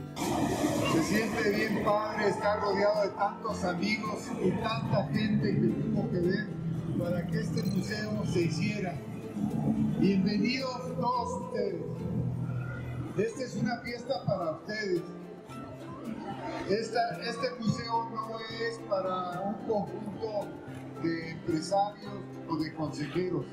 Siente 1.13 1.51
bien 1.51 1.85
padre 1.85 2.29
estar 2.31 2.59
rodeado 2.59 3.03
de 3.03 3.11
tantos 3.11 3.63
amigos 3.65 4.31
y 4.43 4.51
tanta 4.51 5.05
gente 5.09 5.61
que 5.61 5.67
tuvo 5.67 6.11
que 6.11 6.21
ver 6.21 6.47
para 6.99 7.27
que 7.27 7.39
este 7.39 7.63
museo 7.65 8.25
se 8.25 8.41
hiciera. 8.41 8.95
Bienvenidos 9.99 10.99
todos 10.99 11.43
ustedes. 11.43 11.83
Esta 13.19 13.45
es 13.45 13.57
una 13.57 13.77
fiesta 13.81 14.25
para 14.25 14.53
ustedes. 14.53 15.03
este 16.71 17.51
museo 17.61 18.09
no 18.15 18.39
es 18.39 18.79
para 18.89 19.41
un 19.43 19.55
conjunto 19.67 20.49
de 21.03 21.31
empresarios 21.33 22.23
o 22.49 22.57
de 22.57 22.73
consejeros. 22.73 23.45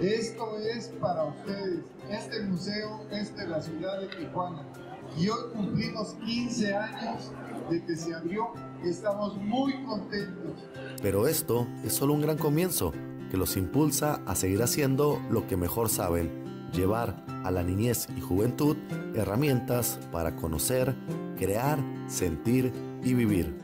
Esto 0.00 0.56
es 0.56 0.88
para 1.02 1.24
ustedes. 1.24 1.84
Este 2.08 2.40
museo 2.44 3.06
es 3.10 3.36
de 3.36 3.46
la 3.46 3.60
ciudad 3.60 4.00
de 4.00 4.06
Tijuana. 4.06 4.81
Y 5.16 5.28
hoy 5.28 5.52
cumplimos 5.52 6.14
15 6.24 6.74
años 6.74 7.32
de 7.70 7.84
que 7.84 7.96
se 7.96 8.14
abrió 8.14 8.52
y 8.84 8.88
estamos 8.88 9.36
muy 9.36 9.82
contentos. 9.84 10.52
Pero 11.00 11.28
esto 11.28 11.66
es 11.84 11.92
solo 11.92 12.14
un 12.14 12.22
gran 12.22 12.38
comienzo 12.38 12.92
que 13.30 13.36
los 13.36 13.56
impulsa 13.56 14.20
a 14.26 14.34
seguir 14.34 14.62
haciendo 14.62 15.20
lo 15.30 15.46
que 15.46 15.56
mejor 15.56 15.88
saben, 15.88 16.70
llevar 16.72 17.24
a 17.44 17.50
la 17.50 17.62
niñez 17.62 18.06
y 18.16 18.20
juventud 18.20 18.76
herramientas 19.14 19.98
para 20.10 20.36
conocer, 20.36 20.94
crear, 21.38 21.78
sentir 22.08 22.72
y 23.02 23.14
vivir. 23.14 23.54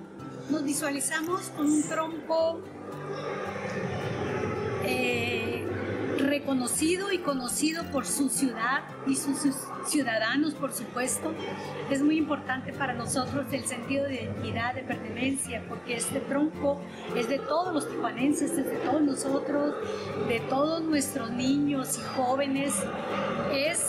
Nos 0.50 0.64
visualizamos 0.64 1.42
con 1.50 1.66
un 1.66 1.82
trompo 1.82 2.60
eh, 4.84 5.37
reconocido 6.28 7.12
y 7.12 7.18
conocido 7.18 7.84
por 7.90 8.06
su 8.06 8.28
ciudad 8.28 8.82
y 9.06 9.16
sus, 9.16 9.38
ciudadanos, 9.86 10.54
por 10.54 10.72
supuesto. 10.72 11.32
Es 11.90 12.02
muy 12.02 12.18
importante 12.18 12.72
para 12.72 12.94
nosotros 12.94 13.46
el 13.52 13.64
sentido 13.64 14.04
de 14.04 14.24
identidad, 14.24 14.74
de 14.74 14.82
pertenencia, 14.82 15.64
porque 15.68 15.96
este 15.96 16.20
tronco 16.20 16.80
es 17.16 17.28
de 17.28 17.38
todos 17.38 17.74
los 17.74 17.88
tijuanenses, 17.88 18.52
es 18.52 18.66
de 18.66 18.76
todos 18.76 19.02
nosotros, 19.02 19.74
de 20.28 20.40
todos 20.40 20.82
nuestros 20.82 21.30
niños 21.30 21.98
y 21.98 22.16
jóvenes. 22.16 22.74
Es 23.52 23.86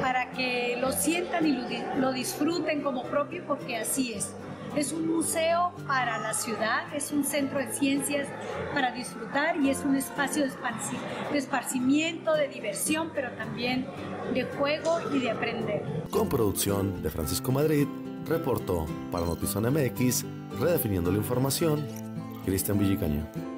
para 0.00 0.30
que 0.30 0.76
lo 0.80 0.92
sientan 0.92 1.46
y 1.46 1.58
lo 1.98 2.12
disfruten 2.12 2.82
como 2.82 3.04
propio, 3.04 3.44
porque 3.46 3.78
así 3.78 4.12
es. 4.12 4.34
Es 4.76 4.92
un 4.92 5.08
museo 5.08 5.72
para 5.86 6.18
la 6.18 6.34
ciudad, 6.34 6.94
es 6.94 7.10
un 7.12 7.24
centro 7.24 7.58
de 7.58 7.72
ciencias 7.72 8.28
para 8.72 8.92
disfrutar 8.92 9.56
y 9.56 9.70
es 9.70 9.84
un 9.84 9.96
espacio 9.96 10.44
de 10.44 11.38
esparcimiento, 11.38 12.34
de 12.34 12.48
diversión, 12.48 13.10
pero 13.14 13.30
también 13.32 13.86
de 14.34 14.44
juego 14.44 14.98
y 15.12 15.20
de 15.20 15.30
aprender. 15.30 15.82
Con 16.10 16.28
producción 16.28 17.02
de 17.02 17.10
Francisco 17.10 17.50
Madrid, 17.50 17.86
reportó 18.26 18.86
para 19.10 19.24
Notizón 19.24 19.64
MX, 19.72 20.24
redefiniendo 20.60 21.10
la 21.10 21.18
información, 21.18 21.86
Cristian 22.44 22.78
Villicaño. 22.78 23.57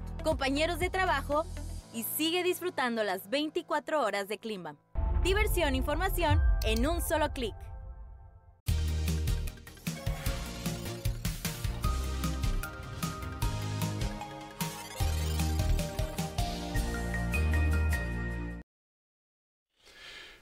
compañeros 0.21 0.79
de 0.79 0.89
trabajo 0.89 1.45
y 1.93 2.03
sigue 2.03 2.43
disfrutando 2.43 3.03
las 3.03 3.29
24 3.29 4.01
horas 4.01 4.27
de 4.27 4.37
Clima. 4.37 4.75
Diversión 5.23 5.73
e 5.73 5.77
información 5.77 6.41
en 6.63 6.87
un 6.87 7.01
solo 7.01 7.31
clic. 7.31 7.53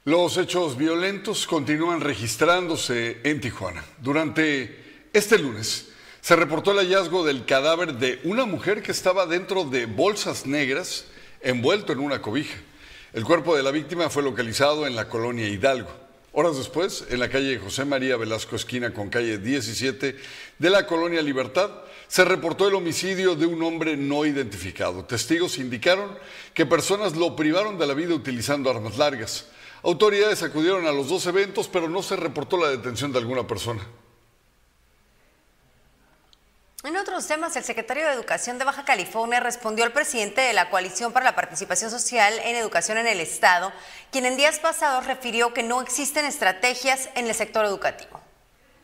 Los 0.06 0.38
hechos 0.38 0.78
violentos 0.78 1.46
continúan 1.46 2.02
registrándose 2.02 3.20
en 3.24 3.42
Tijuana. 3.42 3.84
Durante 4.02 5.10
este 5.14 5.38
lunes, 5.38 5.89
se 6.22 6.36
reportó 6.36 6.72
el 6.72 6.78
hallazgo 6.80 7.26
del 7.26 7.46
cadáver 7.46 7.96
de 7.96 8.20
una 8.24 8.46
mujer 8.46 8.82
que 8.84 8.92
estaba 8.92 9.26
dentro 9.26 9.64
de 9.64 9.86
bolsas 9.86 10.46
negras 10.46 11.06
envuelto 11.42 11.94
en 11.94 12.00
una 12.00 12.22
cobija. 12.22 12.58
El 13.14 13.24
cuerpo 13.24 13.56
de 13.56 13.64
la 13.64 13.72
víctima 13.72 14.10
fue 14.10 14.24
localizado 14.24 14.86
en 14.86 14.96
la 14.96 15.10
colonia 15.10 15.48
Hidalgo. 15.48 15.90
Horas 16.32 16.58
después, 16.58 17.06
en 17.10 17.20
la 17.20 17.30
calle 17.30 17.58
José 17.58 17.86
María 17.86 18.16
Velasco 18.16 18.56
esquina 18.56 18.94
con 18.94 19.10
calle 19.10 19.40
17 19.40 20.16
de 20.60 20.70
la 20.70 20.86
colonia 20.86 21.24
Libertad, 21.24 21.72
se 22.08 22.24
reportó 22.24 22.68
el 22.68 22.76
homicidio 22.76 23.36
de 23.36 23.48
un 23.48 23.64
hombre 23.64 23.98
no 23.98 24.26
identificado. 24.26 25.06
Testigos 25.06 25.58
indicaron 25.58 26.18
que 26.54 26.68
personas 26.68 27.16
lo 27.16 27.36
privaron 27.36 27.80
de 27.80 27.88
la 27.88 27.96
vida 27.96 28.14
utilizando 28.14 28.70
armas 28.70 28.98
largas. 28.98 29.48
Autoridades 29.82 30.44
acudieron 30.44 30.86
a 30.86 30.92
los 30.92 31.08
dos 31.08 31.26
eventos, 31.26 31.68
pero 31.68 31.90
no 31.90 32.04
se 32.04 32.16
reportó 32.16 32.58
la 32.58 32.70
detención 32.70 33.12
de 33.12 33.20
alguna 33.20 33.48
persona. 33.48 33.82
En 36.86 36.96
otros 36.96 37.28
temas, 37.28 37.58
el 37.58 37.66
secretario 37.66 38.06
de 38.06 38.14
Educación 38.14 38.58
de 38.58 38.64
Baja 38.64 38.86
California 38.86 39.42
respondió 39.42 39.84
al 39.84 39.92
presidente 39.92 40.40
de 40.40 40.54
la 40.54 40.70
Coalición 40.70 41.12
para 41.12 41.26
la 41.26 41.36
Participación 41.36 41.92
Social 41.92 42.34
en 42.46 42.56
Educación 42.56 42.98
en 42.98 43.08
el 43.08 43.20
Estado, 43.20 43.74
quien 44.14 44.26
en 44.26 44.38
días 44.38 44.60
pasados 44.60 45.06
refirió 45.06 45.54
que 45.54 45.62
no 45.62 45.82
existen 45.82 46.24
estrategias 46.24 47.10
en 47.16 47.28
el 47.28 47.36
sector 47.36 47.66
educativo. 47.66 48.22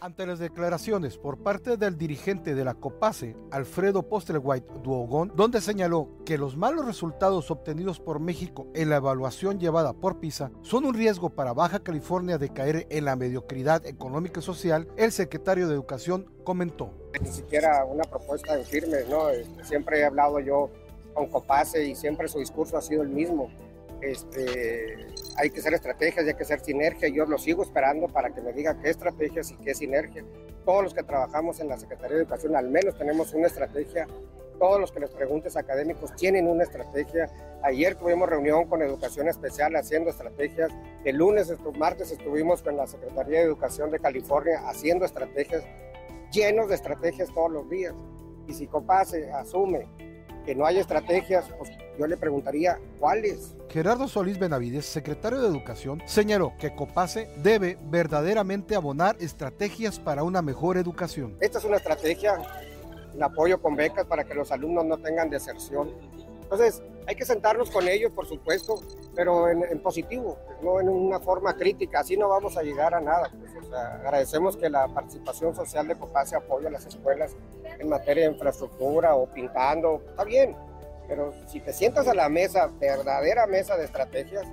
Ante 0.05 0.27
las 0.27 0.37
declaraciones 0.37 1.17
por 1.17 1.39
parte 1.39 1.77
del 1.77 1.97
dirigente 1.97 2.53
de 2.53 2.63
la 2.63 2.75
COPASE, 2.75 3.35
Alfredo 3.49 4.07
Postelwhite 4.07 4.71
Duogón, 4.83 5.33
donde 5.35 5.61
señaló 5.61 6.09
que 6.27 6.37
los 6.37 6.55
malos 6.55 6.85
resultados 6.85 7.49
obtenidos 7.49 7.99
por 7.99 8.19
México 8.19 8.67
en 8.75 8.91
la 8.91 8.97
evaluación 8.97 9.59
llevada 9.59 9.93
por 9.93 10.19
PISA 10.19 10.51
son 10.61 10.85
un 10.85 10.93
riesgo 10.93 11.31
para 11.31 11.53
Baja 11.53 11.79
California 11.79 12.37
de 12.37 12.49
caer 12.49 12.85
en 12.91 13.03
la 13.03 13.15
mediocridad 13.15 13.83
económica 13.87 14.41
y 14.41 14.43
social, 14.43 14.87
el 14.95 15.11
secretario 15.11 15.67
de 15.67 15.73
Educación 15.73 16.31
comentó. 16.43 16.93
Ni 17.19 17.31
siquiera 17.31 17.83
una 17.83 18.03
propuesta 18.03 18.55
firme, 18.59 18.97
¿no? 19.09 19.29
Este, 19.29 19.63
siempre 19.63 20.01
he 20.01 20.05
hablado 20.05 20.39
yo 20.39 20.69
con 21.15 21.25
COPASE 21.31 21.83
y 21.83 21.95
siempre 21.95 22.27
su 22.27 22.37
discurso 22.37 22.77
ha 22.77 22.81
sido 22.83 23.01
el 23.01 23.09
mismo 23.09 23.49
este, 24.05 25.07
hay 25.37 25.49
que 25.49 25.59
hacer 25.59 25.73
estrategias 25.73 26.25
hay 26.25 26.33
que 26.33 26.43
hacer 26.43 26.59
sinergia. 26.59 27.09
Yo 27.09 27.25
lo 27.25 27.37
sigo 27.37 27.63
esperando 27.63 28.07
para 28.07 28.33
que 28.33 28.41
me 28.41 28.53
diga 28.53 28.79
qué 28.79 28.89
estrategias 28.89 29.51
y 29.51 29.57
qué 29.57 29.73
sinergia. 29.73 30.23
Todos 30.63 30.83
los 30.83 30.93
que 30.93 31.03
trabajamos 31.03 31.59
en 31.59 31.69
la 31.69 31.77
Secretaría 31.77 32.17
de 32.17 32.23
Educación 32.23 32.55
al 32.55 32.69
menos 32.69 32.97
tenemos 32.97 33.33
una 33.33 33.47
estrategia. 33.47 34.07
Todos 34.59 34.79
los 34.79 34.91
que 34.91 35.01
les 35.01 35.09
preguntes 35.09 35.57
académicos 35.57 36.15
tienen 36.15 36.47
una 36.47 36.63
estrategia. 36.63 37.29
Ayer 37.61 37.95
tuvimos 37.95 38.29
reunión 38.29 38.65
con 38.67 38.81
Educación 38.81 39.27
Especial 39.27 39.75
haciendo 39.75 40.11
estrategias. 40.11 40.71
El 41.03 41.17
lunes, 41.17 41.51
martes 41.77 42.11
estuvimos 42.11 42.61
con 42.61 42.77
la 42.77 42.87
Secretaría 42.87 43.39
de 43.39 43.45
Educación 43.45 43.91
de 43.91 43.99
California 43.99 44.61
haciendo 44.67 45.05
estrategias, 45.05 45.63
llenos 46.31 46.69
de 46.69 46.75
estrategias 46.75 47.33
todos 47.33 47.51
los 47.51 47.69
días. 47.69 47.93
Y 48.47 48.53
si 48.53 48.67
COPASE 48.67 49.31
asume 49.31 49.87
que 50.45 50.55
no 50.55 50.65
hay 50.65 50.77
estrategias, 50.77 51.45
pues 51.57 51.71
yo 51.97 52.07
le 52.07 52.17
preguntaría 52.17 52.79
cuáles. 52.99 53.55
Gerardo 53.69 54.07
Solís 54.07 54.37
Benavides, 54.37 54.85
secretario 54.85 55.41
de 55.41 55.47
Educación, 55.47 56.01
señaló 56.05 56.53
que 56.59 56.75
COPASE 56.75 57.27
debe 57.37 57.77
verdaderamente 57.89 58.75
abonar 58.75 59.17
estrategias 59.19 59.99
para 59.99 60.23
una 60.23 60.41
mejor 60.41 60.77
educación. 60.77 61.35
Esta 61.41 61.57
es 61.57 61.65
una 61.65 61.77
estrategia, 61.77 62.35
el 63.13 63.23
apoyo 63.23 63.61
con 63.61 63.75
becas 63.75 64.05
para 64.05 64.23
que 64.23 64.33
los 64.33 64.51
alumnos 64.51 64.85
no 64.85 64.97
tengan 64.97 65.29
deserción. 65.29 65.89
Entonces, 66.45 66.81
hay 67.07 67.15
que 67.15 67.25
sentarnos 67.25 67.71
con 67.71 67.87
ellos, 67.87 68.11
por 68.13 68.27
supuesto, 68.27 68.79
pero 69.15 69.49
en, 69.49 69.79
positivo, 69.79 70.37
no 70.61 70.79
en 70.79 70.89
una 70.89 71.19
forma 71.19 71.55
crítica, 71.55 71.99
así 71.99 72.17
no 72.17 72.29
vamos 72.29 72.55
a 72.57 72.63
llegar 72.63 72.93
a 72.93 73.01
nada. 73.01 73.31
Pues, 73.39 73.71
agradecemos 73.73 74.55
que 74.55 74.69
la 74.69 74.87
participación 74.87 75.55
social 75.55 75.87
de 75.87 75.95
COPASE 75.95 76.35
apoye 76.35 76.67
a 76.67 76.71
las 76.71 76.85
escuelas 76.85 77.35
en 77.79 77.89
materia 77.89 78.25
de 78.25 78.33
infraestructura 78.33 79.15
o 79.15 79.27
pintando, 79.27 80.01
está 80.07 80.23
bien, 80.23 80.55
pero 81.07 81.33
si 81.47 81.59
te 81.59 81.73
sientas 81.73 82.07
a 82.07 82.13
la 82.13 82.29
mesa, 82.29 82.69
verdadera 82.79 83.47
mesa 83.47 83.77
de 83.77 83.85
estrategias, 83.85 84.45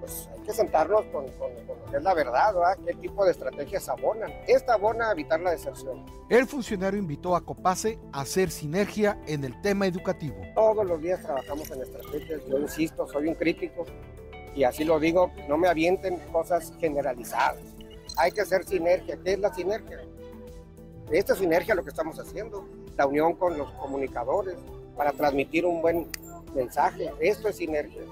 pues 0.00 0.28
hay 0.32 0.40
que 0.40 0.52
sentarnos 0.52 1.04
con, 1.06 1.26
lo 1.26 1.90
que 1.90 1.96
es 1.98 2.02
la 2.02 2.14
verdad, 2.14 2.54
¿verdad? 2.54 2.78
¿Qué 2.84 2.94
tipo 2.94 3.24
de 3.24 3.32
estrategias 3.32 3.88
abonan? 3.88 4.32
Esta 4.48 4.74
abona 4.74 5.10
a 5.10 5.12
evitar 5.12 5.40
la 5.40 5.50
deserción. 5.50 6.04
El 6.28 6.46
funcionario 6.46 6.98
invitó 6.98 7.36
a 7.36 7.44
Copase 7.44 7.98
a 8.12 8.22
hacer 8.22 8.50
sinergia 8.50 9.20
en 9.26 9.44
el 9.44 9.60
tema 9.60 9.86
educativo. 9.86 10.36
Todos 10.54 10.86
los 10.86 11.00
días 11.00 11.20
trabajamos 11.22 11.70
en 11.70 11.82
estrategias, 11.82 12.40
yo 12.46 12.58
insisto, 12.58 13.06
soy 13.06 13.28
un 13.28 13.34
crítico 13.34 13.84
y 14.54 14.64
así 14.64 14.84
lo 14.84 14.98
digo, 14.98 15.30
no 15.48 15.56
me 15.56 15.68
avienten 15.68 16.18
cosas 16.32 16.72
generalizadas. 16.80 17.58
Hay 18.16 18.32
que 18.32 18.40
hacer 18.40 18.64
sinergia. 18.64 19.18
¿Qué 19.22 19.34
es 19.34 19.38
la 19.38 19.54
sinergia? 19.54 20.00
Esta 21.10 21.34
sinergia 21.34 21.74
lo 21.74 21.82
que 21.82 21.90
estamos 21.90 22.18
haciendo, 22.18 22.66
la 22.96 23.06
unión 23.06 23.34
con 23.34 23.58
los 23.58 23.70
comunicadores 23.72 24.56
para 24.96 25.12
transmitir 25.12 25.64
un 25.66 25.82
buen 25.82 26.08
mensaje. 26.54 27.12
Esto 27.20 27.48
es 27.48 27.56
sinergia, 27.56 28.02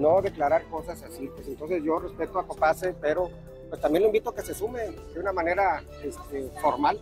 no 0.00 0.22
declarar 0.22 0.64
cosas 0.64 1.02
así. 1.02 1.28
Pues 1.34 1.46
entonces 1.46 1.82
yo 1.84 1.98
respeto 1.98 2.38
a 2.38 2.46
Copase, 2.46 2.94
pero 3.00 3.30
pues 3.68 3.80
también 3.80 4.02
lo 4.02 4.08
invito 4.08 4.30
a 4.30 4.34
que 4.34 4.42
se 4.42 4.54
sume 4.54 4.80
de 5.14 5.20
una 5.20 5.32
manera 5.32 5.84
este, 6.02 6.50
formal 6.60 7.00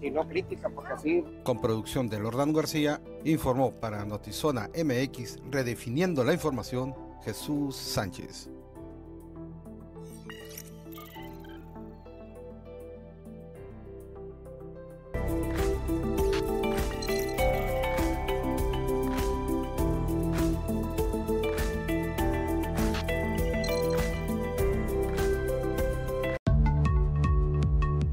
y 0.00 0.10
no 0.10 0.26
crítica, 0.28 0.68
porque 0.68 0.92
así... 0.92 1.24
Con 1.42 1.60
producción 1.60 2.08
de 2.08 2.20
Lordán 2.20 2.52
García, 2.52 3.00
informó 3.24 3.72
para 3.72 4.04
Notizona 4.04 4.70
MX, 4.74 5.38
redefiniendo 5.50 6.24
la 6.24 6.32
información, 6.32 6.94
Jesús 7.24 7.76
Sánchez. 7.76 8.48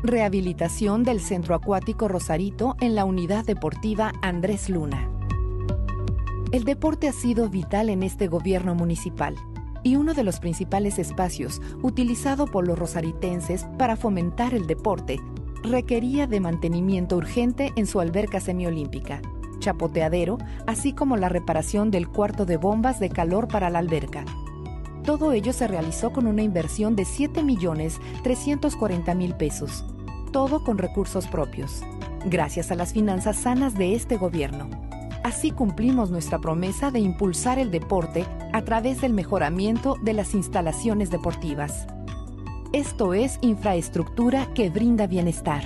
Rehabilitación 0.05 1.03
del 1.03 1.19
Centro 1.19 1.55
Acuático 1.55 2.07
Rosarito 2.07 2.77
en 2.79 2.93
la 2.93 3.05
Unidad 3.05 3.43
Deportiva 3.43 4.13
Andrés 4.21 4.69
Luna. 4.69 5.09
El 6.51 6.63
deporte 6.63 7.07
ha 7.07 7.11
sido 7.11 7.49
vital 7.49 7.89
en 7.89 8.03
este 8.03 8.27
gobierno 8.27 8.75
municipal 8.75 9.33
y 9.81 9.95
uno 9.95 10.13
de 10.13 10.23
los 10.23 10.39
principales 10.39 10.99
espacios 10.99 11.59
utilizado 11.81 12.45
por 12.45 12.67
los 12.67 12.77
rosaritenses 12.77 13.65
para 13.79 13.95
fomentar 13.95 14.53
el 14.53 14.67
deporte 14.67 15.19
requería 15.63 16.27
de 16.27 16.39
mantenimiento 16.39 17.17
urgente 17.17 17.73
en 17.75 17.87
su 17.87 17.99
alberca 17.99 18.39
semiolímpica, 18.39 19.23
chapoteadero, 19.57 20.37
así 20.67 20.93
como 20.93 21.17
la 21.17 21.29
reparación 21.29 21.89
del 21.89 22.09
cuarto 22.09 22.45
de 22.45 22.57
bombas 22.57 22.99
de 22.99 23.09
calor 23.09 23.47
para 23.47 23.71
la 23.71 23.79
alberca. 23.79 24.23
Todo 25.03 25.31
ello 25.31 25.51
se 25.51 25.67
realizó 25.67 26.11
con 26.11 26.27
una 26.27 26.43
inversión 26.43 26.95
de 26.95 27.05
7.340.000 27.05 29.37
pesos 29.37 29.83
todo 30.35 30.65
con 30.65 30.77
recursos 30.77 31.27
propios, 31.27 31.81
gracias 32.25 32.69
a 32.69 32.75
las 32.75 32.91
finanzas 32.91 33.37
sanas 33.37 33.73
de 33.75 33.95
este 33.95 34.17
gobierno. 34.17 34.69
Así 35.23 35.51
cumplimos 35.51 36.11
nuestra 36.11 36.39
promesa 36.39 36.91
de 36.91 36.99
impulsar 36.99 37.57
el 37.57 37.71
deporte 37.71 38.25
a 38.51 38.61
través 38.65 38.99
del 38.99 39.13
mejoramiento 39.13 39.95
de 40.03 40.11
las 40.11 40.35
instalaciones 40.35 41.09
deportivas. 41.09 41.87
Esto 42.73 43.13
es 43.13 43.39
infraestructura 43.43 44.53
que 44.53 44.69
brinda 44.69 45.07
bienestar. 45.07 45.63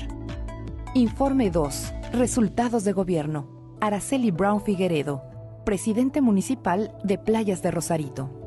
Informe 0.93 1.49
2. 1.49 1.93
Resultados 2.13 2.83
de 2.83 2.93
gobierno. 2.93 3.47
Araceli 3.81 4.29
Brown 4.29 4.61
Figueredo, 4.61 5.23
presidente 5.65 6.21
municipal 6.21 6.95
de 7.03 7.17
Playas 7.17 7.63
de 7.63 7.71
Rosarito. 7.71 8.38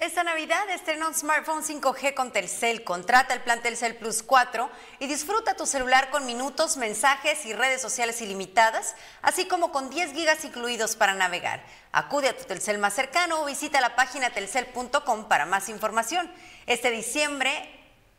Esta 0.00 0.24
Navidad 0.24 0.66
estrena 0.70 1.08
un 1.08 1.14
smartphone 1.14 1.62
5G 1.62 2.14
con 2.14 2.32
Telcel. 2.32 2.84
Contrata 2.84 3.34
el 3.34 3.42
plan 3.42 3.60
Telcel 3.60 3.96
Plus 3.96 4.22
4 4.22 4.70
y 4.98 5.06
disfruta 5.06 5.56
tu 5.56 5.66
celular 5.66 6.08
con 6.08 6.24
minutos, 6.24 6.78
mensajes 6.78 7.44
y 7.44 7.52
redes 7.52 7.82
sociales 7.82 8.22
ilimitadas, 8.22 8.96
así 9.20 9.46
como 9.46 9.72
con 9.72 9.90
10 9.90 10.14
gigas 10.14 10.42
incluidos 10.46 10.96
para 10.96 11.12
navegar. 11.12 11.62
Acude 11.92 12.30
a 12.30 12.36
tu 12.36 12.44
Telcel 12.44 12.78
más 12.78 12.94
cercano 12.94 13.42
o 13.42 13.44
visita 13.44 13.82
la 13.82 13.94
página 13.94 14.30
telcel.com 14.30 15.28
para 15.28 15.44
más 15.44 15.68
información. 15.68 16.32
Este 16.64 16.90
diciembre, 16.90 17.52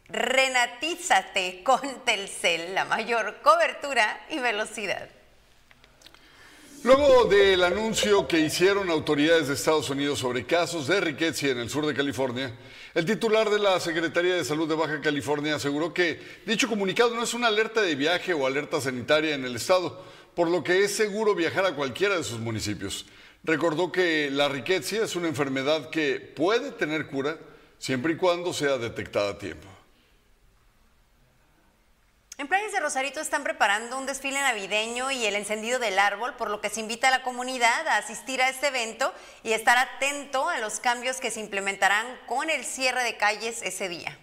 renatízate 0.07 1.63
con 1.63 1.81
Telcel, 2.05 2.75
la 2.75 2.85
mayor 2.85 3.41
cobertura 3.41 4.23
y 4.29 4.37
velocidad. 4.37 5.09
Luego 6.83 7.25
del 7.25 7.63
anuncio 7.63 8.27
que 8.27 8.39
hicieron 8.39 8.89
autoridades 8.89 9.47
de 9.47 9.53
Estados 9.53 9.91
Unidos 9.91 10.17
sobre 10.17 10.47
casos 10.47 10.87
de 10.87 10.99
riqueza 10.99 11.49
en 11.49 11.59
el 11.59 11.69
sur 11.69 11.85
de 11.85 11.93
California, 11.93 12.51
el 12.95 13.05
titular 13.05 13.51
de 13.51 13.59
la 13.59 13.79
Secretaría 13.79 14.33
de 14.33 14.43
Salud 14.43 14.67
de 14.67 14.73
Baja 14.73 14.99
California 14.99 15.57
aseguró 15.57 15.93
que 15.93 16.19
dicho 16.47 16.67
comunicado 16.67 17.13
no 17.13 17.21
es 17.21 17.35
una 17.35 17.49
alerta 17.49 17.83
de 17.83 17.93
viaje 17.93 18.33
o 18.33 18.47
alerta 18.47 18.81
sanitaria 18.81 19.35
en 19.35 19.45
el 19.45 19.57
estado, 19.57 20.03
por 20.33 20.49
lo 20.49 20.63
que 20.63 20.83
es 20.83 20.95
seguro 20.95 21.35
viajar 21.35 21.67
a 21.67 21.75
cualquiera 21.75 22.17
de 22.17 22.23
sus 22.23 22.39
municipios. 22.39 23.05
Recordó 23.43 23.91
que 23.91 24.31
la 24.31 24.49
riqueza 24.49 25.03
es 25.03 25.15
una 25.15 25.27
enfermedad 25.27 25.91
que 25.91 26.19
puede 26.19 26.71
tener 26.71 27.05
cura 27.05 27.37
siempre 27.77 28.13
y 28.13 28.15
cuando 28.15 28.53
sea 28.53 28.79
detectada 28.79 29.33
a 29.33 29.37
tiempo. 29.37 29.70
En 32.41 32.47
Playas 32.47 32.71
de 32.71 32.79
Rosarito 32.79 33.19
están 33.19 33.43
preparando 33.43 33.99
un 33.99 34.07
desfile 34.07 34.41
navideño 34.41 35.11
y 35.11 35.25
el 35.25 35.35
encendido 35.35 35.77
del 35.77 35.99
árbol, 35.99 36.33
por 36.39 36.49
lo 36.49 36.59
que 36.59 36.69
se 36.69 36.79
invita 36.79 37.09
a 37.09 37.11
la 37.11 37.21
comunidad 37.21 37.87
a 37.87 37.97
asistir 37.97 38.41
a 38.41 38.49
este 38.49 38.69
evento 38.69 39.13
y 39.43 39.51
estar 39.51 39.77
atento 39.77 40.49
a 40.49 40.57
los 40.57 40.79
cambios 40.79 41.17
que 41.17 41.29
se 41.29 41.39
implementarán 41.39 42.07
con 42.25 42.49
el 42.49 42.63
cierre 42.63 43.03
de 43.03 43.15
calles 43.15 43.61
ese 43.61 43.89
día. 43.89 44.17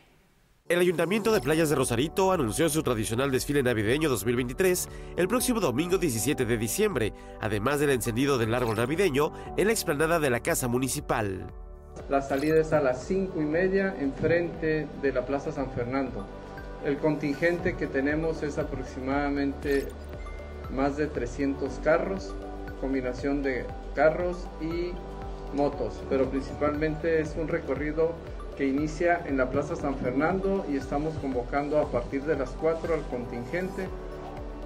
El 0.68 0.80
Ayuntamiento 0.80 1.30
de 1.30 1.40
Playas 1.40 1.70
de 1.70 1.76
Rosarito 1.76 2.32
anunció 2.32 2.68
su 2.68 2.82
tradicional 2.82 3.30
desfile 3.30 3.62
navideño 3.62 4.08
2023 4.08 4.88
el 5.16 5.28
próximo 5.28 5.60
domingo 5.60 5.96
17 5.96 6.44
de 6.44 6.58
diciembre, 6.58 7.12
además 7.40 7.78
del 7.78 7.90
encendido 7.90 8.36
del 8.36 8.52
árbol 8.52 8.78
navideño 8.78 9.32
en 9.56 9.68
la 9.68 9.72
explanada 9.72 10.18
de 10.18 10.30
la 10.30 10.40
Casa 10.40 10.66
Municipal. 10.66 11.52
La 12.08 12.20
salida 12.20 12.60
es 12.60 12.72
a 12.72 12.80
las 12.80 13.04
cinco 13.04 13.40
y 13.40 13.44
media 13.44 13.94
enfrente 14.00 14.88
de 15.02 15.12
la 15.12 15.24
Plaza 15.24 15.52
San 15.52 15.70
Fernando. 15.70 16.26
El 16.84 16.98
contingente 16.98 17.76
que 17.76 17.86
tenemos 17.86 18.42
es 18.42 18.58
aproximadamente 18.58 19.88
más 20.70 20.96
de 20.96 21.06
300 21.06 21.80
carros, 21.82 22.34
combinación 22.80 23.42
de 23.42 23.64
carros 23.94 24.46
y 24.60 24.92
motos, 25.56 26.00
pero 26.08 26.30
principalmente 26.30 27.20
es 27.20 27.34
un 27.36 27.48
recorrido 27.48 28.12
que 28.56 28.66
inicia 28.66 29.22
en 29.26 29.36
la 29.36 29.50
Plaza 29.50 29.76
San 29.76 29.96
Fernando 29.96 30.64
y 30.70 30.76
estamos 30.76 31.14
convocando 31.16 31.78
a 31.78 31.90
partir 31.90 32.22
de 32.24 32.36
las 32.36 32.50
4 32.50 32.94
al 32.94 33.02
contingente 33.02 33.88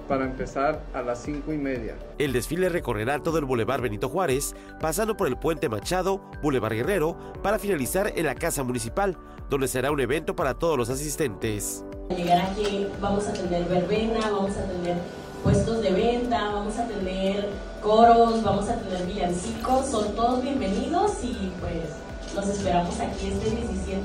para 0.07 0.25
empezar 0.25 0.83
a 0.93 1.01
las 1.01 1.21
5 1.23 1.53
y 1.53 1.57
media. 1.57 1.95
El 2.17 2.33
desfile 2.33 2.69
recorrerá 2.69 3.23
todo 3.23 3.39
el 3.39 3.45
Boulevard 3.45 3.81
Benito 3.81 4.09
Juárez, 4.09 4.55
pasando 4.79 5.15
por 5.15 5.27
el 5.27 5.37
Puente 5.37 5.69
Machado, 5.69 6.21
Boulevard 6.41 6.73
Guerrero, 6.73 7.17
para 7.41 7.57
finalizar 7.57 8.11
en 8.15 8.25
la 8.25 8.35
Casa 8.35 8.63
Municipal, 8.63 9.17
donde 9.49 9.67
será 9.67 9.91
un 9.91 9.99
evento 9.99 10.35
para 10.35 10.55
todos 10.55 10.77
los 10.77 10.89
asistentes. 10.89 11.85
Llegar 12.09 12.51
aquí 12.51 12.87
vamos 13.01 13.27
a 13.27 13.33
tener 13.33 13.65
verbena, 13.65 14.19
vamos 14.29 14.55
a 14.57 14.65
tener 14.65 14.97
puestos 15.41 15.81
de 15.81 15.91
venta, 15.91 16.51
vamos 16.51 16.77
a 16.77 16.87
tener 16.87 17.49
coros, 17.81 18.43
vamos 18.43 18.69
a 18.69 18.75
tener 18.75 19.05
villancicos, 19.07 19.87
son 19.87 20.13
todos 20.15 20.41
bienvenidos 20.43 21.23
y 21.23 21.51
pues 21.59 22.35
los 22.35 22.47
esperamos 22.47 22.99
aquí 22.99 23.31
este 23.31 23.49
17. 23.49 24.01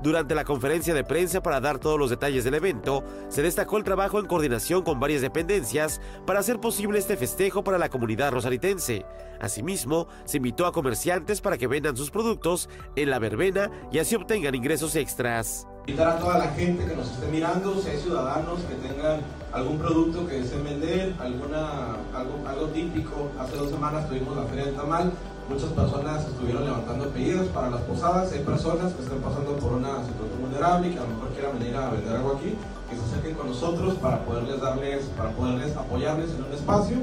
Durante 0.00 0.36
la 0.36 0.44
conferencia 0.44 0.94
de 0.94 1.02
prensa 1.02 1.42
para 1.42 1.60
dar 1.60 1.80
todos 1.80 1.98
los 1.98 2.08
detalles 2.08 2.44
del 2.44 2.54
evento, 2.54 3.02
se 3.28 3.42
destacó 3.42 3.78
el 3.78 3.84
trabajo 3.84 4.20
en 4.20 4.26
coordinación 4.26 4.82
con 4.82 5.00
varias 5.00 5.20
dependencias 5.20 6.00
para 6.24 6.38
hacer 6.38 6.60
posible 6.60 7.00
este 7.00 7.16
festejo 7.16 7.64
para 7.64 7.78
la 7.78 7.88
comunidad 7.88 8.30
rosaritense. 8.30 9.04
Asimismo, 9.40 10.06
se 10.24 10.36
invitó 10.36 10.66
a 10.66 10.72
comerciantes 10.72 11.40
para 11.40 11.58
que 11.58 11.66
vendan 11.66 11.96
sus 11.96 12.12
productos 12.12 12.68
en 12.94 13.10
la 13.10 13.18
verbena 13.18 13.70
y 13.90 13.98
así 13.98 14.14
obtengan 14.14 14.54
ingresos 14.54 14.94
extras. 14.94 15.66
Invitar 15.88 16.08
a 16.08 16.18
toda 16.18 16.36
la 16.36 16.48
gente 16.48 16.84
que 16.84 16.94
nos 16.94 17.10
esté 17.10 17.26
mirando, 17.28 17.80
si 17.80 17.88
hay 17.88 17.96
ciudadanos 17.96 18.60
que 18.68 18.74
tengan 18.74 19.20
algún 19.54 19.78
producto 19.78 20.26
que 20.26 20.42
deseen 20.42 20.62
vender, 20.62 21.14
alguna, 21.18 21.96
algo, 22.14 22.46
algo 22.46 22.66
típico. 22.66 23.30
Hace 23.40 23.56
dos 23.56 23.70
semanas 23.70 24.06
tuvimos 24.06 24.36
la 24.36 24.42
Feria 24.42 24.66
del 24.66 24.74
Tamal, 24.74 25.12
muchas 25.48 25.70
personas 25.70 26.26
estuvieron 26.26 26.66
levantando 26.66 27.08
pedidos 27.08 27.46
para 27.48 27.70
las 27.70 27.80
posadas. 27.80 28.30
Hay 28.32 28.40
personas 28.40 28.92
que 28.92 29.02
están 29.02 29.20
pasando 29.20 29.56
por 29.56 29.72
una 29.72 30.04
situación 30.04 30.42
vulnerable 30.42 30.88
y 30.88 30.92
que 30.92 30.98
a 30.98 31.04
lo 31.04 31.08
mejor 31.08 31.28
quieran 31.30 31.58
venir 31.58 31.76
a 31.76 31.88
vender 31.88 32.16
algo 32.16 32.36
aquí, 32.36 32.54
que 32.90 32.94
se 32.94 33.02
acerquen 33.04 33.34
con 33.34 33.46
nosotros 33.46 33.94
para 33.94 34.18
poderles 34.26 34.60
darles, 34.60 35.04
para 35.16 35.30
poderles 35.30 35.74
apoyarles 35.74 36.28
en 36.34 36.44
un 36.44 36.52
espacio. 36.52 36.98